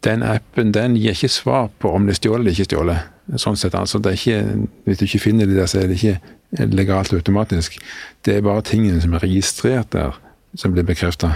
Den 0.00 0.22
appen 0.24 0.70
den 0.72 0.94
gir 0.96 1.12
ikke 1.12 1.28
svar 1.28 1.66
på 1.76 1.90
om 1.92 2.06
det 2.06 2.14
er 2.14 2.18
stjålet 2.22 2.40
eller 2.40 2.54
ikke 2.54 2.68
stjålet. 2.70 3.08
Sånn 3.36 3.58
sett, 3.60 3.74
altså, 3.76 3.98
det 4.00 4.14
er 4.14 4.16
ikke, 4.16 4.66
Hvis 4.84 4.98
du 4.98 5.04
ikke 5.04 5.24
finner 5.26 5.46
det 5.46 5.58
der, 5.58 5.66
så 5.68 5.82
er 5.82 5.90
det 5.90 5.98
ikke 5.98 6.66
legalt 6.72 7.12
automatisk. 7.12 7.76
Det 8.24 8.36
er 8.36 8.46
bare 8.46 8.64
tingene 8.64 9.00
som 9.00 9.12
er 9.12 9.20
registrert 9.20 9.92
der, 9.92 10.16
som 10.56 10.72
blir 10.72 10.88
bekrefta. 10.88 11.34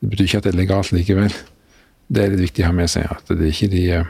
Det 0.00 0.10
betyr 0.10 0.24
ikke 0.24 0.38
at 0.38 0.46
det 0.46 0.52
er 0.52 0.60
legalt 0.60 0.92
likevel. 0.94 1.34
Det 2.06 2.22
er 2.22 2.30
litt 2.30 2.44
viktig 2.46 2.62
å 2.62 2.68
ha 2.68 2.76
med 2.78 2.90
seg. 2.94 3.10
at 3.10 3.26
det 3.26 3.42
er 3.42 3.50
ikke 3.50 3.72
de, 3.74 4.04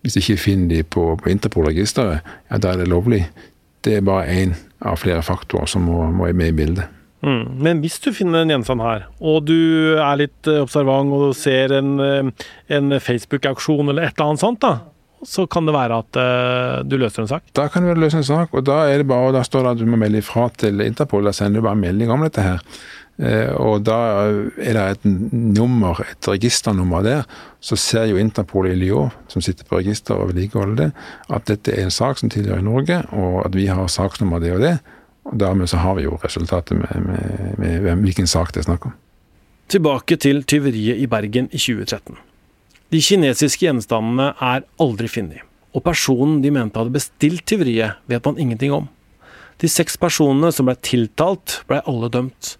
Hvis 0.00 0.16
du 0.16 0.20
ikke 0.20 0.40
finner 0.40 0.68
de 0.74 0.82
på, 0.82 1.04
på 1.20 1.28
Interpol-registeret, 1.28 2.24
ja, 2.50 2.56
da 2.58 2.72
er 2.72 2.80
det 2.80 2.88
lovlig. 2.88 3.28
Det 3.84 3.96
er 3.96 4.08
bare 4.08 4.24
én 4.32 4.56
av 4.84 5.00
flere 5.02 5.24
faktorer 5.26 5.70
som 5.70 5.86
må, 5.88 6.04
må 6.14 6.30
med 6.32 6.52
i 6.52 6.56
bildet. 6.60 6.94
Mm. 7.24 7.58
Men 7.58 7.80
hvis 7.82 7.98
du 8.02 8.12
finner 8.14 8.44
en 8.44 8.52
gjenstand 8.52 8.82
her, 8.84 9.08
og 9.18 9.48
du 9.48 9.98
er 9.98 10.20
litt 10.20 10.50
eh, 10.50 10.60
observant 10.62 11.10
og 11.16 11.34
ser 11.34 11.74
en, 11.80 11.96
eh, 11.98 12.46
en 12.76 12.94
Facebook-auksjon 13.02 13.90
eller 13.90 14.06
et 14.06 14.14
eller 14.14 14.28
annet 14.28 14.44
sånt, 14.44 14.62
da, 14.62 14.78
så 15.26 15.48
kan 15.50 15.66
det 15.66 15.74
være 15.74 15.96
at 15.98 16.18
uh, 16.20 16.84
du 16.86 16.94
løser 16.94 17.24
en 17.24 17.30
sak? 17.32 17.48
Da 17.58 17.64
kan 17.72 17.82
du 17.82 17.90
løse 17.98 18.20
en 18.20 18.26
sak, 18.26 18.52
og 18.54 18.62
da 18.68 18.84
er 18.86 19.02
det 19.02 19.08
bare, 19.10 19.32
da 19.34 19.42
står 19.42 19.64
det 19.64 19.72
at 19.72 19.80
du 19.80 19.88
må 19.90 19.98
melde 19.98 20.20
ifra 20.22 20.44
til 20.54 20.78
Interpol. 20.84 21.26
Da 21.26 21.32
sender 21.34 21.58
du 21.58 21.66
bare 21.66 21.80
melding 21.80 22.12
om 22.14 22.22
dette 22.22 22.44
her. 22.44 22.62
Eh, 23.18 23.50
og 23.58 23.82
da 23.82 23.96
er 24.62 24.76
det 24.76 24.84
et 24.92 25.06
nummer, 25.34 25.98
et 26.06 26.28
registernummer 26.30 27.02
der. 27.02 27.24
Så 27.60 27.76
ser 27.76 28.06
jo 28.10 28.20
Interpol 28.20 28.70
i 28.70 28.76
Lyon, 28.78 29.10
som 29.28 29.42
sitter 29.42 29.66
på 29.66 29.80
registeret 29.80 30.22
og 30.22 30.30
vedlikeholder 30.30 30.78
det, 30.78 30.90
at 31.34 31.48
dette 31.50 31.74
er 31.74 31.88
en 31.88 31.94
sak 31.94 32.20
som 32.20 32.30
tilhører 32.30 32.62
Norge, 32.62 33.02
og 33.10 33.42
at 33.46 33.58
vi 33.58 33.66
har 33.66 33.90
saksnummer 33.90 34.42
det 34.42 34.54
og 34.54 34.62
det. 34.62 34.78
Og 35.28 35.36
dermed 35.40 35.68
så 35.68 35.82
har 35.82 35.98
vi 35.98 36.06
jo 36.06 36.18
resultatet 36.22 36.78
med, 36.78 36.94
med, 37.04 37.54
med, 37.58 37.80
med 37.82 38.06
hvilken 38.06 38.30
sak 38.30 38.54
det 38.54 38.62
er 38.62 38.70
snakk 38.70 38.86
om. 38.88 38.94
Tilbake 39.68 40.16
til 40.16 40.44
tyveriet 40.48 40.96
i 41.02 41.06
Bergen 41.10 41.50
i 41.52 41.58
2013. 41.60 42.16
De 42.88 43.00
kinesiske 43.04 43.66
gjenstandene 43.66 44.30
er 44.40 44.62
aldri 44.80 45.10
funnet, 45.12 45.42
og 45.76 45.84
personen 45.84 46.38
de 46.40 46.52
mente 46.54 46.80
hadde 46.80 46.94
bestilt 46.94 47.44
tyveriet, 47.44 47.98
vet 48.08 48.24
man 48.24 48.40
ingenting 48.40 48.72
om. 48.72 48.86
De 49.60 49.68
seks 49.68 49.98
personene 50.00 50.52
som 50.54 50.68
ble 50.70 50.76
tiltalt, 50.86 51.58
ble 51.68 51.82
alle 51.90 52.08
dømt. 52.14 52.54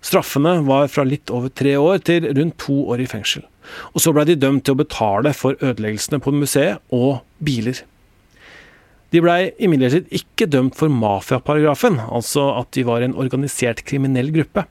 Straffene 0.00 0.56
var 0.64 0.88
fra 0.88 1.04
litt 1.04 1.30
over 1.32 1.52
tre 1.52 1.74
år 1.76 2.00
til 2.08 2.26
rundt 2.32 2.56
to 2.62 2.76
år 2.92 3.04
i 3.04 3.08
fengsel. 3.10 3.44
Og 3.92 4.02
så 4.02 4.14
ble 4.16 4.24
de 4.28 4.38
dømt 4.40 4.64
til 4.64 4.74
å 4.76 4.80
betale 4.80 5.34
for 5.36 5.58
ødeleggelsene 5.60 6.22
på 6.24 6.32
museet 6.34 6.80
og 6.94 7.20
biler. 7.44 7.82
De 9.10 9.20
blei 9.22 9.50
imidlertid 9.58 10.10
ikke 10.14 10.48
dømt 10.50 10.76
for 10.78 10.92
mafiaparagrafen, 10.92 11.98
altså 12.08 12.46
at 12.60 12.70
de 12.76 12.86
var 12.86 13.02
en 13.02 13.16
organisert 13.18 13.82
kriminell 13.86 14.30
gruppe. 14.34 14.64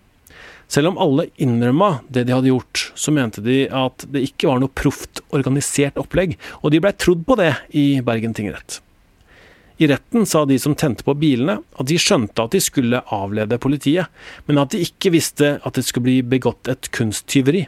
Selv 0.70 0.92
om 0.92 1.00
alle 1.02 1.28
innrømma 1.42 2.04
det 2.14 2.28
de 2.28 2.36
hadde 2.36 2.52
gjort, 2.52 2.90
så 2.96 3.12
mente 3.14 3.44
de 3.46 3.64
at 3.74 4.06
det 4.14 4.22
ikke 4.30 4.52
var 4.52 4.62
noe 4.62 4.72
proft 4.72 5.24
organisert 5.36 5.98
opplegg, 6.00 6.38
og 6.62 6.72
de 6.72 6.82
blei 6.84 6.94
trodd 6.96 7.26
på 7.28 7.38
det 7.40 7.52
i 7.74 7.88
Bergen 8.06 8.38
tingrett. 8.38 8.80
I 9.80 9.88
retten 9.88 10.26
sa 10.28 10.44
de 10.46 10.58
som 10.60 10.76
tente 10.76 11.06
på 11.08 11.16
bilene 11.16 11.62
at 11.80 11.88
de 11.88 11.96
skjønte 12.00 12.44
at 12.44 12.52
de 12.52 12.60
skulle 12.60 13.00
avlede 13.16 13.60
politiet, 13.64 14.12
men 14.48 14.60
at 14.60 14.74
de 14.74 14.82
ikke 14.84 15.14
visste 15.16 15.54
at 15.64 15.78
det 15.78 15.86
skulle 15.88 16.10
bli 16.10 16.18
begått 16.36 16.68
et 16.72 16.90
kunsttyveri. 16.96 17.64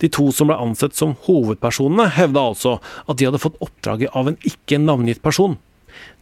De 0.00 0.08
to 0.08 0.30
som 0.32 0.48
ble 0.48 0.56
ansett 0.56 0.94
som 0.96 1.16
hovedpersonene, 1.26 2.06
hevda 2.14 2.44
altså 2.52 2.76
at 3.10 3.18
de 3.18 3.26
hadde 3.26 3.42
fått 3.42 3.58
oppdraget 3.60 4.14
av 4.16 4.30
en 4.30 4.38
ikke 4.46 4.78
navngitt 4.80 5.20
person. 5.24 5.58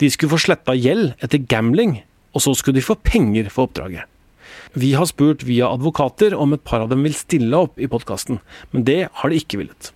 De 0.00 0.08
skulle 0.10 0.32
få 0.32 0.40
sletta 0.48 0.74
gjeld 0.74 1.12
etter 1.20 1.44
gambling, 1.44 2.00
og 2.32 2.42
så 2.42 2.56
skulle 2.56 2.80
de 2.80 2.88
få 2.88 2.96
penger 3.04 3.52
for 3.52 3.68
oppdraget. 3.68 4.08
Vi 4.72 4.94
har 4.96 5.08
spurt 5.08 5.44
via 5.44 5.68
advokater 5.68 6.34
om 6.34 6.56
et 6.56 6.64
par 6.64 6.80
av 6.84 6.90
dem 6.90 7.04
vil 7.04 7.16
stille 7.16 7.60
opp 7.60 7.76
i 7.76 7.88
podkasten, 7.92 8.40
men 8.72 8.88
det 8.88 9.00
har 9.20 9.30
de 9.30 9.40
ikke 9.40 9.60
villet. 9.60 9.92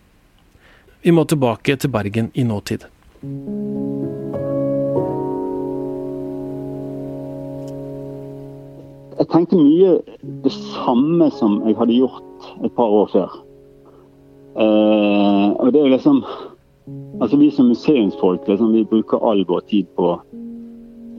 Vi 1.03 1.17
må 1.17 1.25
tilbake 1.27 1.81
til 1.81 1.93
Bergen 1.93 2.31
i 2.37 2.45
nåtid. 2.47 2.87
Jeg 9.23 9.31
tenkte 9.31 9.59
mye 9.59 9.97
det 10.43 10.53
samme 10.53 11.29
som 11.37 11.61
jeg 11.67 11.77
hadde 11.79 11.95
gjort 11.95 12.47
et 12.67 12.73
par 12.75 12.91
år 12.91 13.11
før. 13.13 13.37
Eh, 14.59 15.49
og 15.63 15.71
det 15.73 15.83
er 15.83 15.95
liksom 15.95 16.25
Altså 17.23 17.37
Vi 17.39 17.47
som 17.55 17.69
museumsfolk 17.71 18.49
liksom, 18.49 18.73
vi 18.75 18.83
bruker 18.85 19.23
all 19.23 19.45
vår 19.47 19.61
tid 19.71 19.87
på 19.95 20.17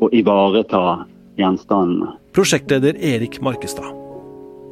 å 0.03 0.09
ivareta 0.11 1.05
gjenstandene. 1.39 2.09
Prosjektleder 2.35 2.97
Erik 2.99 3.37
Markestad. 3.41 3.87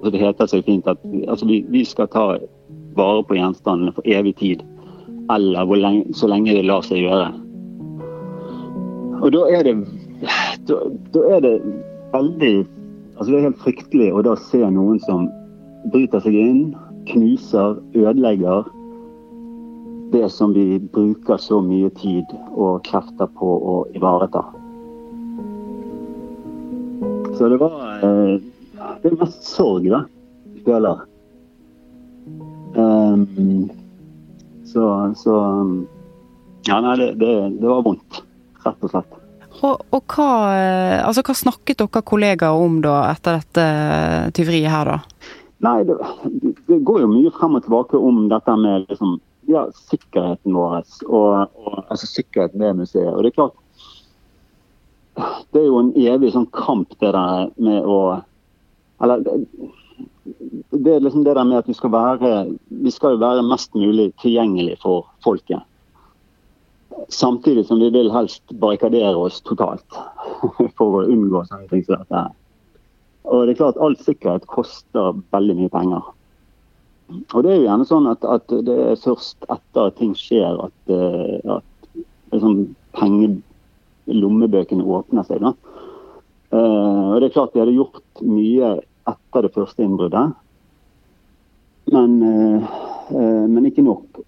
Altså, 0.01 0.11
det 0.11 0.19
heter 0.19 0.49
så 0.51 0.59
fint 0.67 0.89
at 0.91 0.99
altså, 1.29 1.47
vi, 1.47 1.61
vi, 1.71 1.85
skal 1.87 2.09
ta 2.11 2.25
vare 2.99 3.23
på 3.23 3.37
gjenstandene 3.39 3.95
for 3.95 4.03
evig 4.03 4.35
tid. 4.41 4.65
Eller 5.31 5.71
lenge, 5.79 6.11
så 6.11 6.27
lenge 6.27 6.57
det 6.57 6.67
lar 6.67 6.83
seg 6.83 7.05
gjøre. 7.05 7.31
Og 9.21 9.31
da 9.31 9.47
er 9.55 9.63
det 9.69 9.77
da, 10.67 10.83
da 11.15 11.25
er 11.37 11.47
det 11.47 11.55
veldig 12.11 12.55
Altså, 13.21 13.35
det 13.35 13.39
er 13.39 13.51
helt 13.51 13.59
fryktelig 13.61 14.05
å 14.17 14.21
da 14.25 14.31
se 14.49 14.59
noen 14.73 14.95
som 15.03 15.27
bryter 15.93 16.23
seg 16.23 16.33
inn, 16.41 16.61
knuser, 17.05 17.75
ødelegger 17.93 18.63
det 20.09 20.23
som 20.33 20.55
vi 20.55 20.79
bruker 20.95 21.37
så 21.37 21.59
mye 21.61 21.91
tid 21.99 22.33
og 22.49 22.81
krefter 22.87 23.29
på 23.37 23.45
å 23.45 23.75
ivareta. 23.93 24.41
Så 27.37 27.51
det 27.53 27.61
var 27.61 27.77
eh, 28.09 28.41
Det 29.05 29.13
er 29.13 29.19
mest 29.21 29.45
sorg, 29.45 29.85
da, 29.93 30.01
jeg 30.55 30.65
føler. 30.65 31.05
Um, 32.73 33.69
så, 34.65 34.89
så 35.13 35.37
Ja, 36.65 36.81
nei, 36.81 36.97
det, 36.97 37.13
det, 37.21 37.35
det 37.61 37.69
var 37.69 37.85
vondt. 37.85 38.23
Rett 38.65 38.81
og 38.81 38.97
slett. 38.97 39.20
Og, 39.61 39.83
og 39.93 40.15
hva, 40.15 40.29
eh, 40.57 40.99
altså, 41.05 41.21
hva, 41.25 41.35
snakket 41.37 41.83
dere 41.83 42.01
kollegaer 42.07 42.57
om 42.57 42.79
da, 42.81 42.95
etter 43.11 43.37
dette 43.37 43.65
eh, 43.65 44.29
tyveriet 44.33 44.73
her, 44.73 44.89
da? 44.89 45.27
Nei, 45.61 45.83
det, 45.85 45.97
det, 46.65 46.79
går 46.87 47.03
jo 47.03 47.11
mye 47.11 47.31
frem 47.35 47.59
og 47.59 47.65
tilbake 47.67 47.99
om 47.99 48.23
dette 48.31 48.55
med 48.57 48.87
liksom, 48.89 49.19
ja, 49.51 49.67
sikkerheten 49.91 50.57
vår. 50.57 50.81
Og, 51.05 51.53
og, 51.61 51.75
altså 51.83 52.09
sikkerheten 52.09 52.63
ved 52.63 52.79
museet. 52.81 53.11
Og 53.13 53.21
det 53.21 53.31
er 53.31 53.37
klart 53.37 53.57
Det 55.51 55.59
er 55.59 55.67
jo 55.67 55.81
en 55.81 55.93
evig 55.99 56.31
sånn 56.33 56.47
kamp, 56.55 56.95
det 57.03 57.11
der 57.13 57.51
med 57.61 57.85
å 57.85 57.99
Eller 59.03 59.21
det 60.71 60.93
er 60.95 61.03
liksom 61.03 61.25
det 61.25 61.33
der 61.35 61.45
med 61.45 61.59
at 61.59 61.67
vi 61.67 61.75
skal 61.75 61.91
være 61.93 62.31
vi 62.81 62.93
skal 62.93 63.15
jo 63.15 63.21
være 63.21 63.43
mest 63.45 63.73
mulig 63.75 64.11
tilgjengelig 64.21 64.77
for 64.81 65.09
folket. 65.25 65.65
Samtidig 67.11 67.65
som 67.67 67.79
vi 67.79 67.89
vil 67.93 68.11
helst 68.13 68.43
barrikadere 68.61 69.15
oss 69.15 69.41
totalt 69.47 69.99
for 70.77 71.01
å 71.01 71.07
unngå 71.07 71.43
sånne 71.47 71.67
ting 71.71 71.83
som 71.87 72.01
dette. 72.01 72.23
Og 73.31 73.45
det 73.45 73.55
er 73.55 73.61
klart 73.61 73.79
All 73.83 73.95
sikkerhet 73.99 74.47
koster 74.51 75.15
veldig 75.33 75.57
mye 75.59 75.73
penger. 75.73 76.09
Og 77.33 77.43
Det 77.43 77.51
er 77.51 77.59
jo 77.59 77.67
gjerne 77.67 77.87
sånn 77.87 78.07
at, 78.11 78.23
at 78.23 78.53
det 78.67 78.77
er 78.85 78.99
først 78.99 79.43
etter 79.51 79.89
at 79.89 79.97
ting 79.99 80.13
skjer 80.17 80.59
at, 80.63 80.93
eh, 80.95 81.57
at 81.57 81.99
liksom, 82.31 82.61
pengelommebøkene 82.97 84.85
åpner 84.85 85.27
seg. 85.27 85.43
da. 85.43 85.53
Uh, 86.51 87.15
og 87.15 87.21
det 87.21 87.29
er 87.29 87.35
klart 87.37 87.53
Vi 87.55 87.61
hadde 87.61 87.77
gjort 87.77 88.23
mye 88.27 88.73
etter 89.07 89.45
det 89.45 89.53
første 89.55 89.85
innbruddet, 89.85 90.33
men, 91.95 92.17
uh, 92.19 93.45
men 93.47 93.69
ikke 93.69 93.85
nok. 93.85 94.19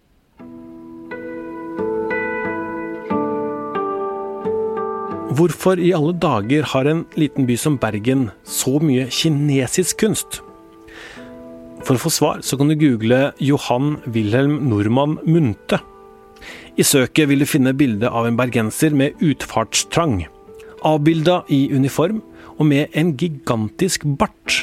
Hvorfor 5.33 5.79
i 5.81 5.93
alle 5.95 6.11
dager 6.19 6.65
har 6.73 6.85
en 6.89 7.05
liten 7.17 7.47
by 7.47 7.55
som 7.57 7.77
Bergen 7.81 8.27
så 8.45 8.75
mye 8.83 9.07
kinesisk 9.09 10.03
kunst? 10.03 10.41
For 11.87 11.95
å 11.95 12.01
få 12.03 12.11
svar 12.13 12.43
så 12.45 12.59
kan 12.59 12.69
du 12.69 12.75
google 12.77 13.31
Johan 13.41 13.95
Wilhelm 14.13 14.59
Normann 14.69 15.15
Munthe. 15.25 15.79
I 16.77 16.85
søket 16.85 17.31
vil 17.31 17.41
du 17.41 17.47
finne 17.49 17.73
bilde 17.77 18.11
av 18.11 18.27
en 18.27 18.37
bergenser 18.37 18.93
med 18.93 19.17
utfartstrang. 19.23 20.25
Avbilda 20.85 21.39
i 21.49 21.65
uniform 21.71 22.21
og 22.59 22.67
med 22.69 22.93
en 22.99 23.15
gigantisk 23.17 24.05
bart, 24.19 24.59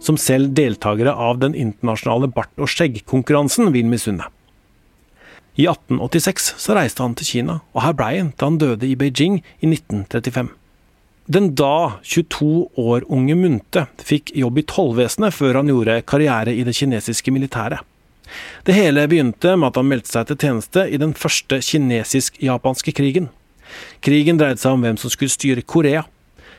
som 0.00 0.16
selv 0.16 0.54
deltakere 0.56 1.12
av 1.12 1.42
den 1.42 1.58
internasjonale 1.58 2.30
bart- 2.32 2.56
og 2.56 2.70
skjeggkonkurransen 2.70 3.74
vil 3.76 3.90
misunne. 3.92 4.30
I 5.54 5.68
1886 5.70 6.54
så 6.58 6.74
reiste 6.74 7.02
han 7.04 7.14
til 7.14 7.28
Kina, 7.28 7.60
og 7.74 7.84
her 7.84 7.94
blei 7.94 8.16
han 8.18 8.32
til 8.34 8.48
han 8.48 8.58
døde 8.58 8.88
i 8.88 8.96
Beijing 8.98 9.38
i 9.62 9.70
1935. 9.70 10.50
Den 11.30 11.52
da 11.56 12.00
22 12.02 12.48
år 12.76 13.06
unge 13.08 13.36
Munte 13.38 13.86
fikk 14.02 14.34
jobb 14.36 14.58
i 14.60 14.64
tollvesenet 14.68 15.32
før 15.32 15.60
han 15.60 15.70
gjorde 15.70 16.02
karriere 16.10 16.52
i 16.52 16.66
det 16.66 16.74
kinesiske 16.76 17.32
militæret. 17.32 17.80
Det 18.66 18.74
hele 18.74 19.06
begynte 19.08 19.54
med 19.56 19.70
at 19.70 19.78
han 19.78 19.88
meldte 19.88 20.10
seg 20.10 20.26
til 20.28 20.40
tjeneste 20.42 20.84
i 20.90 20.98
den 21.00 21.14
første 21.16 21.60
kinesisk-japanske 21.62 22.92
krigen. 22.96 23.30
Krigen 24.04 24.40
dreide 24.40 24.60
seg 24.60 24.74
om 24.74 24.84
hvem 24.84 24.98
som 25.00 25.12
skulle 25.12 25.32
styre 25.32 25.62
Korea. 25.62 26.02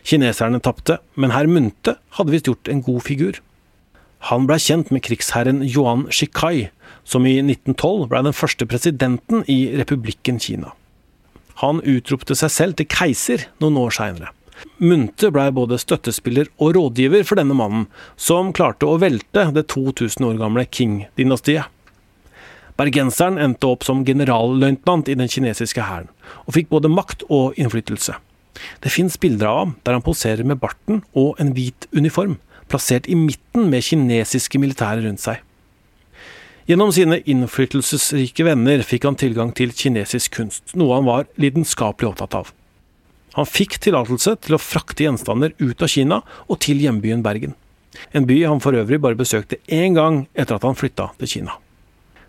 Kineserne 0.05 0.61
tapte, 0.63 0.99
men 1.19 1.33
herr 1.35 1.49
Munte 1.49 1.97
hadde 2.17 2.33
visst 2.33 2.47
gjort 2.49 2.71
en 2.71 2.83
god 2.85 3.03
figur. 3.05 3.41
Han 4.31 4.47
blei 4.49 4.57
kjent 4.61 4.89
med 4.93 5.03
krigsherren 5.05 5.61
Yuan 5.65 6.07
Shikai, 6.09 6.69
som 7.05 7.25
i 7.29 7.37
1912 7.39 8.07
ble 8.11 8.23
den 8.25 8.35
første 8.35 8.67
presidenten 8.69 9.45
i 9.51 9.59
republikken 9.77 10.41
Kina. 10.41 10.73
Han 11.61 11.79
utropte 11.87 12.35
seg 12.35 12.51
selv 12.51 12.79
til 12.79 12.89
keiser 12.91 13.45
noen 13.63 13.77
år 13.79 13.93
seinere. 13.95 14.33
Munthe 14.79 15.29
blei 15.35 15.47
både 15.55 15.77
støttespiller 15.79 16.49
og 16.63 16.75
rådgiver 16.75 17.23
for 17.27 17.39
denne 17.39 17.55
mannen, 17.55 17.87
som 18.15 18.51
klarte 18.55 18.87
å 18.87 18.99
velte 18.99 19.47
det 19.55 19.67
2000 19.71 20.27
år 20.27 20.39
gamle 20.41 20.65
Qing-dynastiet. 20.67 21.71
Bergenseren 22.75 23.39
endte 23.39 23.69
opp 23.71 23.85
som 23.87 24.03
generalløytnant 24.07 25.07
i 25.07 25.15
den 25.15 25.31
kinesiske 25.31 25.85
hæren, 25.87 26.09
og 26.43 26.57
fikk 26.57 26.71
både 26.73 26.91
makt 26.91 27.23
og 27.31 27.55
innflytelse. 27.59 28.17
Det 28.83 28.91
fins 28.91 29.15
bilder 29.19 29.47
av 29.47 29.61
ham 29.61 29.73
der 29.87 29.95
han 29.95 30.03
poserer 30.03 30.47
med 30.47 30.59
barten 30.59 31.01
og 31.15 31.39
en 31.39 31.53
hvit 31.55 31.87
uniform, 31.95 32.35
plassert 32.71 33.07
i 33.07 33.15
midten 33.15 33.69
med 33.71 33.85
kinesiske 33.85 34.59
militære 34.59 35.05
rundt 35.05 35.23
seg. 35.23 35.39
Gjennom 36.65 36.89
sine 36.89 37.19
innflytelsesrike 37.29 38.41
venner 38.47 38.81
fikk 38.81 39.03
han 39.05 39.17
tilgang 39.21 39.51
til 39.53 39.69
kinesisk 39.69 40.33
kunst, 40.39 40.71
noe 40.73 40.95
han 40.97 41.05
var 41.05 41.27
lidenskapelig 41.37 42.09
opptatt 42.09 42.33
av. 42.39 42.49
Han 43.37 43.45
fikk 43.45 43.77
tillatelse 43.83 44.33
til 44.41 44.57
å 44.57 44.61
frakte 44.61 45.05
gjenstander 45.05 45.53
ut 45.59 45.85
av 45.85 45.91
Kina 45.93 46.23
og 46.47 46.57
til 46.65 46.81
hjembyen 46.81 47.21
Bergen. 47.21 47.53
En 48.17 48.25
by 48.25 48.39
han 48.47 48.63
for 48.65 48.73
øvrig 48.73 48.97
bare 49.03 49.19
besøkte 49.19 49.61
én 49.69 49.93
gang 49.93 50.23
etter 50.33 50.57
at 50.57 50.65
han 50.65 50.77
flytta 50.79 51.11
til 51.19 51.33
Kina. 51.35 51.59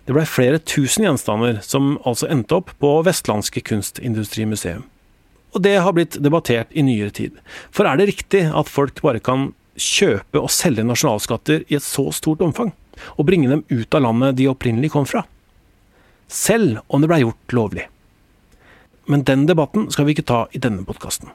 Det 0.04 0.12
blei 0.12 0.28
flere 0.28 0.60
tusen 0.60 1.08
gjenstander 1.08 1.62
som 1.64 1.94
altså 2.04 2.28
endte 2.28 2.60
opp 2.60 2.76
på 2.82 2.92
Vestlandske 3.08 3.64
Kunstindustrimuseum. 3.64 4.84
Og 5.56 5.64
det 5.64 5.78
har 5.80 5.96
blitt 5.96 6.20
debattert 6.20 6.76
i 6.76 6.84
nyere 6.84 7.14
tid. 7.24 7.40
For 7.72 7.88
er 7.88 7.96
det 7.96 8.12
riktig 8.12 8.44
at 8.52 8.68
folk 8.68 9.00
bare 9.00 9.24
kan 9.24 9.54
kjøpe 9.80 10.44
og 10.44 10.52
selge 10.52 10.84
nasjonalskatter 10.84 11.64
i 11.70 11.80
et 11.80 11.86
så 11.86 12.10
stort 12.12 12.44
omfang? 12.44 12.76
Og 13.16 13.26
bringe 13.28 13.50
dem 13.50 13.64
ut 13.68 13.94
av 13.94 14.04
landet 14.06 14.38
de 14.38 14.48
opprinnelig 14.50 14.92
kom 14.94 15.06
fra. 15.08 15.24
Selv 16.26 16.80
om 16.88 17.02
det 17.02 17.10
blei 17.10 17.22
gjort 17.22 17.54
lovlig. 17.54 17.88
Men 19.06 19.22
den 19.26 19.46
debatten 19.46 19.90
skal 19.94 20.08
vi 20.08 20.16
ikke 20.16 20.26
ta 20.26 20.44
i 20.50 20.62
denne 20.62 20.82
podkasten. 20.86 21.30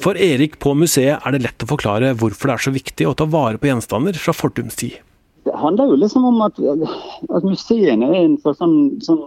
For 0.00 0.16
Erik 0.16 0.56
på 0.60 0.72
museet 0.76 1.20
er 1.20 1.34
det 1.34 1.42
lett 1.44 1.64
å 1.64 1.68
forklare 1.68 2.14
hvorfor 2.18 2.48
det 2.48 2.54
er 2.54 2.64
så 2.64 2.72
viktig 2.72 3.08
å 3.08 3.16
ta 3.16 3.26
vare 3.28 3.60
på 3.60 3.68
gjenstander 3.68 4.16
fra 4.16 4.32
fortums 4.36 4.78
tid. 4.80 4.96
Det 5.44 5.56
handler 5.56 5.92
jo 5.92 5.98
liksom 6.00 6.24
om 6.28 6.40
at, 6.44 6.56
at 6.60 7.44
museene 7.46 8.08
er 8.08 8.22
en 8.22 8.36
sånn, 8.40 8.76
sånn 9.04 9.20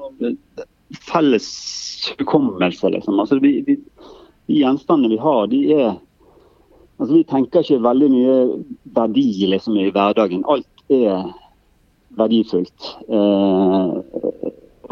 felles 1.01 1.47
hukommelse, 2.19 2.89
liksom. 2.89 3.19
Altså, 3.19 3.39
de, 3.39 3.61
de, 3.67 3.77
de 4.47 4.59
gjenstandene 4.59 5.13
vi 5.13 5.21
har, 5.21 5.47
de 5.47 5.61
er 5.73 5.87
altså, 6.97 7.13
Vi 7.15 7.23
tenker 7.29 7.63
ikke 7.63 7.83
veldig 7.83 8.09
mye 8.11 8.35
verdi 8.95 9.27
liksom, 9.49 9.77
i 9.77 9.89
hverdagen. 9.91 10.45
Alt 10.47 10.67
er 10.93 11.31
verdifullt 12.17 12.89
eh, 13.09 13.93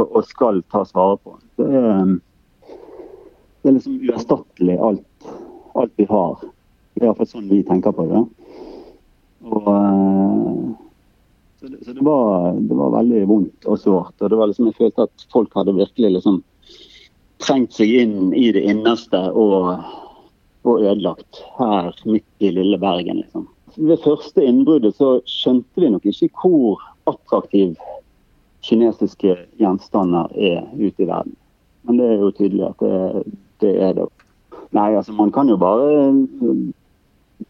og, 0.02 0.22
skal 0.26 0.64
tas 0.74 0.94
vare 0.96 1.20
på. 1.22 1.38
Det 1.60 1.68
er, 1.68 2.16
det 3.62 3.70
er 3.70 3.76
liksom 3.78 4.00
uerstattelig, 4.02 4.78
alt, 4.82 5.34
alt 5.78 5.94
vi 6.00 6.08
har. 6.10 6.40
Det 6.96 7.04
er 7.04 7.12
iallfall 7.12 7.30
sånn 7.30 7.52
vi 7.52 7.62
tenker 7.68 7.94
på 7.96 8.08
det. 8.10 8.24
Og 9.52 9.70
eh, 9.76 10.72
så, 11.62 11.68
det, 11.68 11.86
så 11.86 11.94
det, 11.94 12.02
var, 12.02 12.54
det, 12.54 12.76
var, 12.76 12.90
veldig 12.90 13.26
vondt 13.30 13.66
og 13.70 13.80
sårt. 13.80 14.16
Og 14.18 14.30
det 14.30 14.38
var 14.40 14.50
liksom, 14.50 14.72
jeg 14.72 14.80
følte 14.80 15.06
at 15.06 15.26
folk 15.34 15.54
hadde 15.54 15.76
virkelig 15.78 16.16
liksom 16.16 16.40
trengt 17.42 17.76
seg 17.78 17.94
inn 18.02 18.32
i 18.34 18.48
det 18.56 18.64
innerste 18.66 19.20
og, 19.38 19.76
og 20.66 20.82
ødelagt. 20.82 21.44
Her 21.60 21.94
midt 22.10 22.26
i 22.42 22.50
lille 22.56 22.82
Bergen, 22.82 23.22
liksom. 23.22 23.46
Ved 23.78 24.02
første 24.04 24.44
innbruddet 24.44 24.98
så 24.98 25.20
skjønte 25.30 25.86
vi 25.86 25.94
nok 25.94 26.10
ikke 26.10 26.32
hvor 26.42 26.82
attraktiv 27.08 27.78
kinesiske 28.66 29.38
gjenstander 29.62 30.34
er 30.34 30.66
ute 30.76 31.06
i 31.06 31.08
verden. 31.08 31.38
Men 31.86 32.02
det 32.02 32.10
er 32.10 32.20
jo 32.26 32.34
tydelig 32.42 32.68
at 32.68 32.84
det, 32.84 33.24
det 33.62 33.76
er 33.86 33.96
det. 34.02 34.10
Nei, 34.74 34.92
altså 34.98 35.14
man 35.14 35.32
kan 35.34 35.50
jo 35.50 35.62
bare 35.62 36.10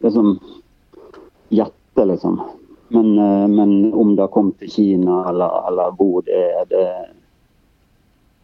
liksom 0.04 0.36
gjette, 1.48 2.06
liksom. 2.12 2.40
Men, 2.92 3.18
eh, 3.18 3.48
men, 3.48 3.94
om 3.94 4.16
det 4.16 4.28
kom 4.34 4.52
til 4.60 4.70
Kina 4.70 5.22
eller, 5.30 5.68
eller 5.68 5.94
hvor 5.96 6.24
det 6.26 6.40
er, 6.60 6.66
det, 6.68 6.86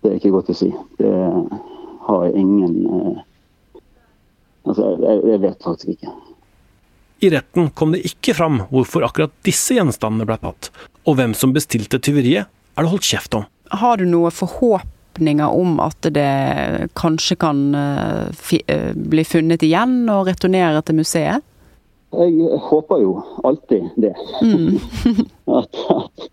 det, 0.01 0.11
er 0.11 0.17
ikke 0.17 0.33
godt 0.39 0.53
å 0.55 0.57
si. 0.57 0.71
Det 1.01 1.13
har 2.09 2.29
jeg 2.29 2.45
ingen 2.45 2.79
eh, 2.87 3.25
Altså, 4.69 4.85
jeg, 5.01 5.21
jeg 5.25 5.41
vet 5.41 5.63
faktisk 5.65 5.93
ikke. 5.95 6.11
I 7.25 7.31
retten 7.33 7.71
kom 7.73 7.95
det 7.95 8.03
ikke 8.05 8.35
fram 8.37 8.59
hvorfor 8.69 9.07
akkurat 9.07 9.33
disse 9.47 9.79
gjenstandene 9.79 10.27
ble 10.29 10.37
tatt, 10.43 10.69
og 11.09 11.17
hvem 11.17 11.33
som 11.33 11.55
bestilte 11.55 11.97
tyveriet, 12.05 12.51
er 12.77 12.85
det 12.85 12.93
holdt 12.93 13.09
kjeft 13.09 13.37
om. 13.39 13.47
Har 13.81 13.97
du 13.97 14.05
noen 14.05 14.35
forhåpninger 14.35 15.57
om 15.57 15.81
at 15.81 16.11
det 16.13 16.91
kanskje 17.01 17.39
kan 17.41 17.63
eh, 17.75 18.53
bli 18.93 19.25
funnet 19.25 19.65
igjen 19.65 20.03
og 20.13 20.29
returnere 20.29 20.85
til 20.85 21.01
museet? 21.01 21.49
Jeg 22.13 22.59
håper 22.71 23.03
jo 23.03 23.23
alltid 23.45 23.91
det. 23.97 24.15
Mm. 24.43 24.79
at, 25.59 25.81
at, 25.91 26.29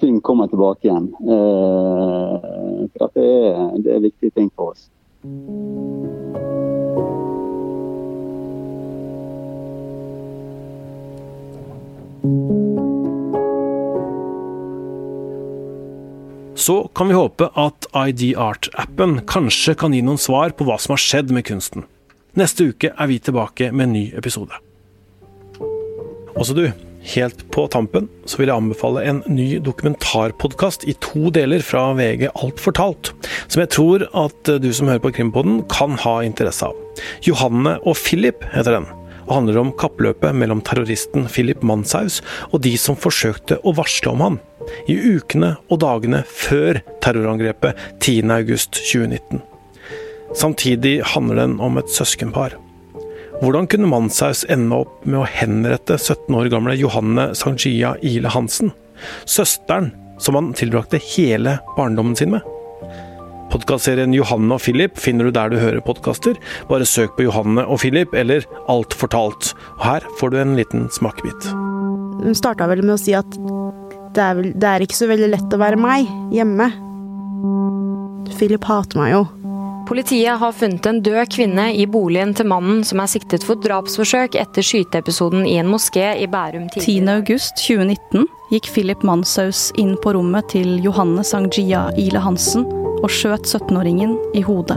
ting 0.00 0.20
kommer 0.24 0.48
tilbake 0.48 0.88
igjen. 0.88 1.10
Eh, 1.20 2.86
for 2.96 3.12
det 3.14 3.26
er, 3.50 3.74
det 3.84 3.96
er 3.96 4.04
viktige 4.06 4.32
ting 4.36 4.48
for 4.56 4.72
oss. 4.72 4.88
Så 16.58 16.78
kan 16.94 17.08
vi 17.08 17.14
håpe 17.14 17.50
at 17.54 17.86
ID 17.94 18.32
Art-appen 18.36 19.20
kanskje 19.26 19.76
kan 19.78 19.94
gi 19.94 20.02
noen 20.04 20.18
svar 20.20 20.56
på 20.56 20.66
hva 20.68 20.76
som 20.80 20.96
har 20.96 21.04
skjedd 21.04 21.30
med 21.32 21.46
kunsten. 21.48 21.86
Neste 22.38 22.70
uke 22.72 22.90
er 22.92 23.10
vi 23.10 23.20
tilbake 23.22 23.70
med 23.72 23.88
en 23.88 23.94
ny 23.96 24.06
episode. 24.18 24.67
Også 26.38 26.54
du, 26.54 26.68
helt 27.14 27.40
på 27.50 27.64
tampen 27.72 28.06
så 28.28 28.38
vil 28.38 28.50
jeg 28.50 28.60
anbefale 28.60 29.02
en 29.10 29.22
ny 29.26 29.56
dokumentarpodkast 29.64 30.84
i 30.86 30.94
to 31.02 31.32
deler 31.34 31.64
fra 31.66 31.88
VG 31.98 32.28
Alt 32.30 32.62
fortalt, 32.62 33.10
som 33.50 33.62
jeg 33.64 33.72
tror 33.74 34.04
at 34.06 34.52
du 34.62 34.68
som 34.74 34.90
hører 34.90 35.02
på 35.02 35.12
Krimpodden 35.16 35.64
kan 35.72 35.96
ha 36.04 36.20
interesse 36.26 36.68
av. 36.68 36.78
Johanne 37.26 37.78
og 37.82 37.98
Philip 37.98 38.46
heter 38.52 38.78
den, 38.78 38.86
og 39.26 39.34
handler 39.34 39.58
om 39.64 39.74
kappløpet 39.80 40.36
mellom 40.38 40.62
terroristen 40.64 41.26
Philip 41.32 41.64
Manshaus 41.66 42.20
og 42.52 42.62
de 42.66 42.76
som 42.80 42.98
forsøkte 42.98 43.58
å 43.66 43.74
varsle 43.74 44.14
om 44.14 44.24
han, 44.24 44.38
i 44.86 44.94
ukene 44.94 45.56
og 45.72 45.82
dagene 45.82 46.22
før 46.28 46.78
terrorangrepet 47.02 47.82
10.8.2019. 47.98 49.42
Samtidig 50.38 51.00
handler 51.16 51.42
den 51.42 51.58
om 51.64 51.80
et 51.80 51.90
søskenpar 51.90 52.54
Hvordan 53.38 53.68
kunne 53.70 53.86
Manshaus 53.86 54.40
ende 54.50 54.80
opp 54.82 55.04
med 55.06 55.20
å 55.20 55.26
henrette 55.30 55.94
17 55.94 56.34
år 56.34 56.48
gamle 56.50 56.74
Johanne 56.74 57.28
Sanjia 57.38 57.92
Ile 58.02 58.32
Hansen, 58.34 58.72
søsteren 59.30 59.92
som 60.18 60.34
han 60.34 60.48
tilbrakte 60.58 60.98
hele 61.14 61.60
barndommen 61.76 62.18
sin 62.18 62.32
med? 62.34 62.42
Podkastserien 63.52 64.12
Johanne 64.12 64.58
og 64.58 64.64
Philip 64.64 64.98
finner 64.98 65.28
du 65.28 65.36
der 65.36 65.54
du 65.54 65.56
hører 65.62 65.78
podkaster. 65.86 66.34
Bare 66.68 66.88
søk 66.88 67.14
på 67.14 67.28
Johanne 67.28 67.62
og 67.62 67.78
Philip 67.84 68.10
eller 68.18 68.42
Alt 68.68 68.96
fortalt. 68.98 69.54
Og 69.78 69.86
her 69.86 70.10
får 70.18 70.34
du 70.34 70.40
en 70.42 70.58
liten 70.58 70.90
smakebit. 70.92 71.48
Hun 72.18 72.36
starta 72.36 72.66
vel 72.68 72.82
med 72.82 72.96
å 72.96 73.00
si 73.00 73.14
at 73.16 73.38
det 74.18 74.24
er, 74.24 74.34
vel, 74.34 74.50
det 74.50 74.68
er 74.68 74.82
ikke 74.82 74.98
så 74.98 75.08
veldig 75.08 75.30
lett 75.30 75.54
å 75.54 75.62
være 75.62 75.78
meg 75.78 76.10
hjemme. 76.34 76.72
Philip 78.34 78.66
hater 78.66 78.98
meg 78.98 79.14
jo. 79.14 79.24
Politiet 79.88 80.38
har 80.38 80.52
funnet 80.52 80.86
en 80.86 80.98
død 81.02 81.30
kvinne 81.32 81.70
i 81.72 81.86
boligen 81.88 82.34
til 82.36 82.44
mannen 82.50 82.82
som 82.84 83.00
er 83.00 83.08
siktet 83.08 83.44
for 83.46 83.56
drapsforsøk 83.64 84.34
etter 84.36 84.60
skyteepisoden 84.60 85.46
i 85.48 85.54
en 85.56 85.70
moské 85.72 86.10
i 86.20 86.26
Bærum 86.28 86.66
tidligere. 86.74 87.22
10.8.2019 87.24 88.26
gikk 88.52 88.68
Philip 88.74 89.06
Manshaus 89.08 89.70
inn 89.80 89.94
på 90.04 90.12
rommet 90.12 90.50
til 90.52 90.74
Johanne 90.84 91.24
Sangjia 91.24 91.86
Ile 91.96 92.20
Hansen 92.20 92.66
og 92.68 93.08
skjøt 93.08 93.48
17-åringen 93.48 94.12
i 94.36 94.42
hodet. 94.44 94.76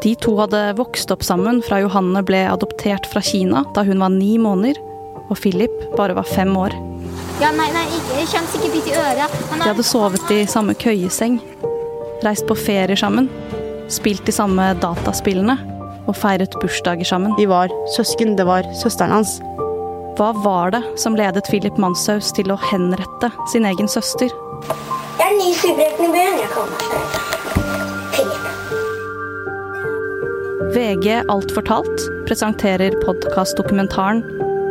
De 0.00 0.14
to 0.24 0.32
hadde 0.40 0.62
vokst 0.80 1.12
opp 1.12 1.28
sammen 1.28 1.60
fra 1.66 1.82
Johanne 1.84 2.24
ble 2.24 2.46
adoptert 2.48 3.04
fra 3.12 3.20
Kina 3.20 3.66
da 3.76 3.84
hun 3.84 4.00
var 4.00 4.14
ni 4.14 4.38
måneder, 4.40 4.80
og 5.28 5.36
Philip 5.36 5.74
bare 6.00 6.16
var 6.16 6.32
fem 6.32 6.56
år. 6.56 6.72
Ja, 7.44 7.52
nei, 7.52 7.68
nei, 7.76 7.84
ikke, 7.92 8.24
ikke 8.24 8.72
bitt 8.72 8.88
i 8.88 8.96
øret. 8.96 9.36
De 9.52 9.60
hadde 9.66 9.84
sovet 9.84 10.32
i 10.32 10.46
samme 10.48 10.72
køyeseng, 10.78 11.36
reist 12.26 12.46
på 12.48 12.56
ferier 12.58 12.98
sammen, 12.98 13.28
spilt 13.92 14.24
de 14.26 14.34
samme 14.34 14.72
dataspillene 14.82 15.56
og 16.08 16.16
feiret 16.18 16.54
bursdager 16.60 17.06
sammen. 17.06 17.34
De 17.38 17.46
var 17.50 17.72
søsken. 17.96 18.36
Det 18.38 18.46
var 18.48 18.66
søsteren 18.78 19.14
hans. 19.14 19.38
Hva 20.18 20.32
var 20.44 20.74
det 20.74 20.82
som 21.00 21.16
ledet 21.16 21.48
Philip 21.48 21.78
Manshaus 21.80 22.32
til 22.36 22.52
å 22.52 22.60
henrette 22.70 23.32
sin 23.52 23.66
egen 23.68 23.88
søster? 23.88 24.32
Jeg 25.18 25.28
er 25.28 25.36
ny 25.38 25.50
i 25.52 25.74
byen. 25.78 26.40
Jeg 26.42 26.50
kommer. 26.52 26.78
Philip. 28.12 28.48
VG 30.72 31.18
Alt 31.28 31.52
fortalt 31.52 32.06
presenterer 32.28 32.96
podkastdokumentaren 33.04 34.24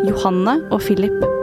'Johanne 0.05 0.59
og 0.71 0.81
Philip'. 0.81 1.40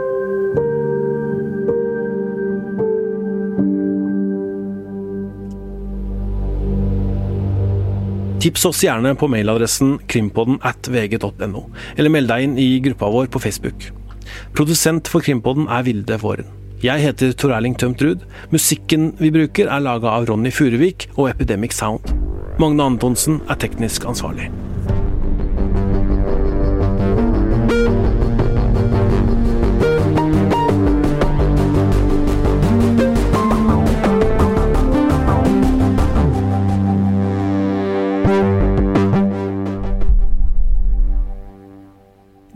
Tips 8.39 8.63
oss 8.69 8.79
gjerne 8.85 9.11
på 9.19 9.27
mailadressen 9.27 9.97
krimpodden 10.07 10.61
at 10.63 10.87
vg.no, 10.87 11.65
eller 11.99 12.13
meld 12.13 12.29
deg 12.31 12.45
inn 12.45 12.53
i 12.55 12.67
gruppa 12.85 13.09
vår 13.11 13.27
på 13.33 13.41
Facebook. 13.43 13.89
Produsent 14.55 15.09
for 15.11 15.25
Krimpodden 15.25 15.67
er 15.67 15.83
Vilde 15.83 16.15
Våren. 16.21 16.47
Jeg 16.79 17.03
heter 17.03 17.33
Tor 17.35 17.51
Erling 17.57 17.75
Tømt 17.75 17.99
Ruud. 17.99 18.23
Musikken 18.55 19.11
vi 19.19 19.33
bruker 19.35 19.67
er 19.67 19.83
laga 19.83 20.13
av 20.13 20.29
Ronny 20.29 20.53
Furuvik 20.55 21.09
og 21.17 21.33
Epidemic 21.33 21.75
Sound. 21.75 22.15
Magne 22.63 22.87
Antonsen 22.93 23.41
er 23.51 23.59
teknisk 23.59 24.07
ansvarlig. 24.07 24.47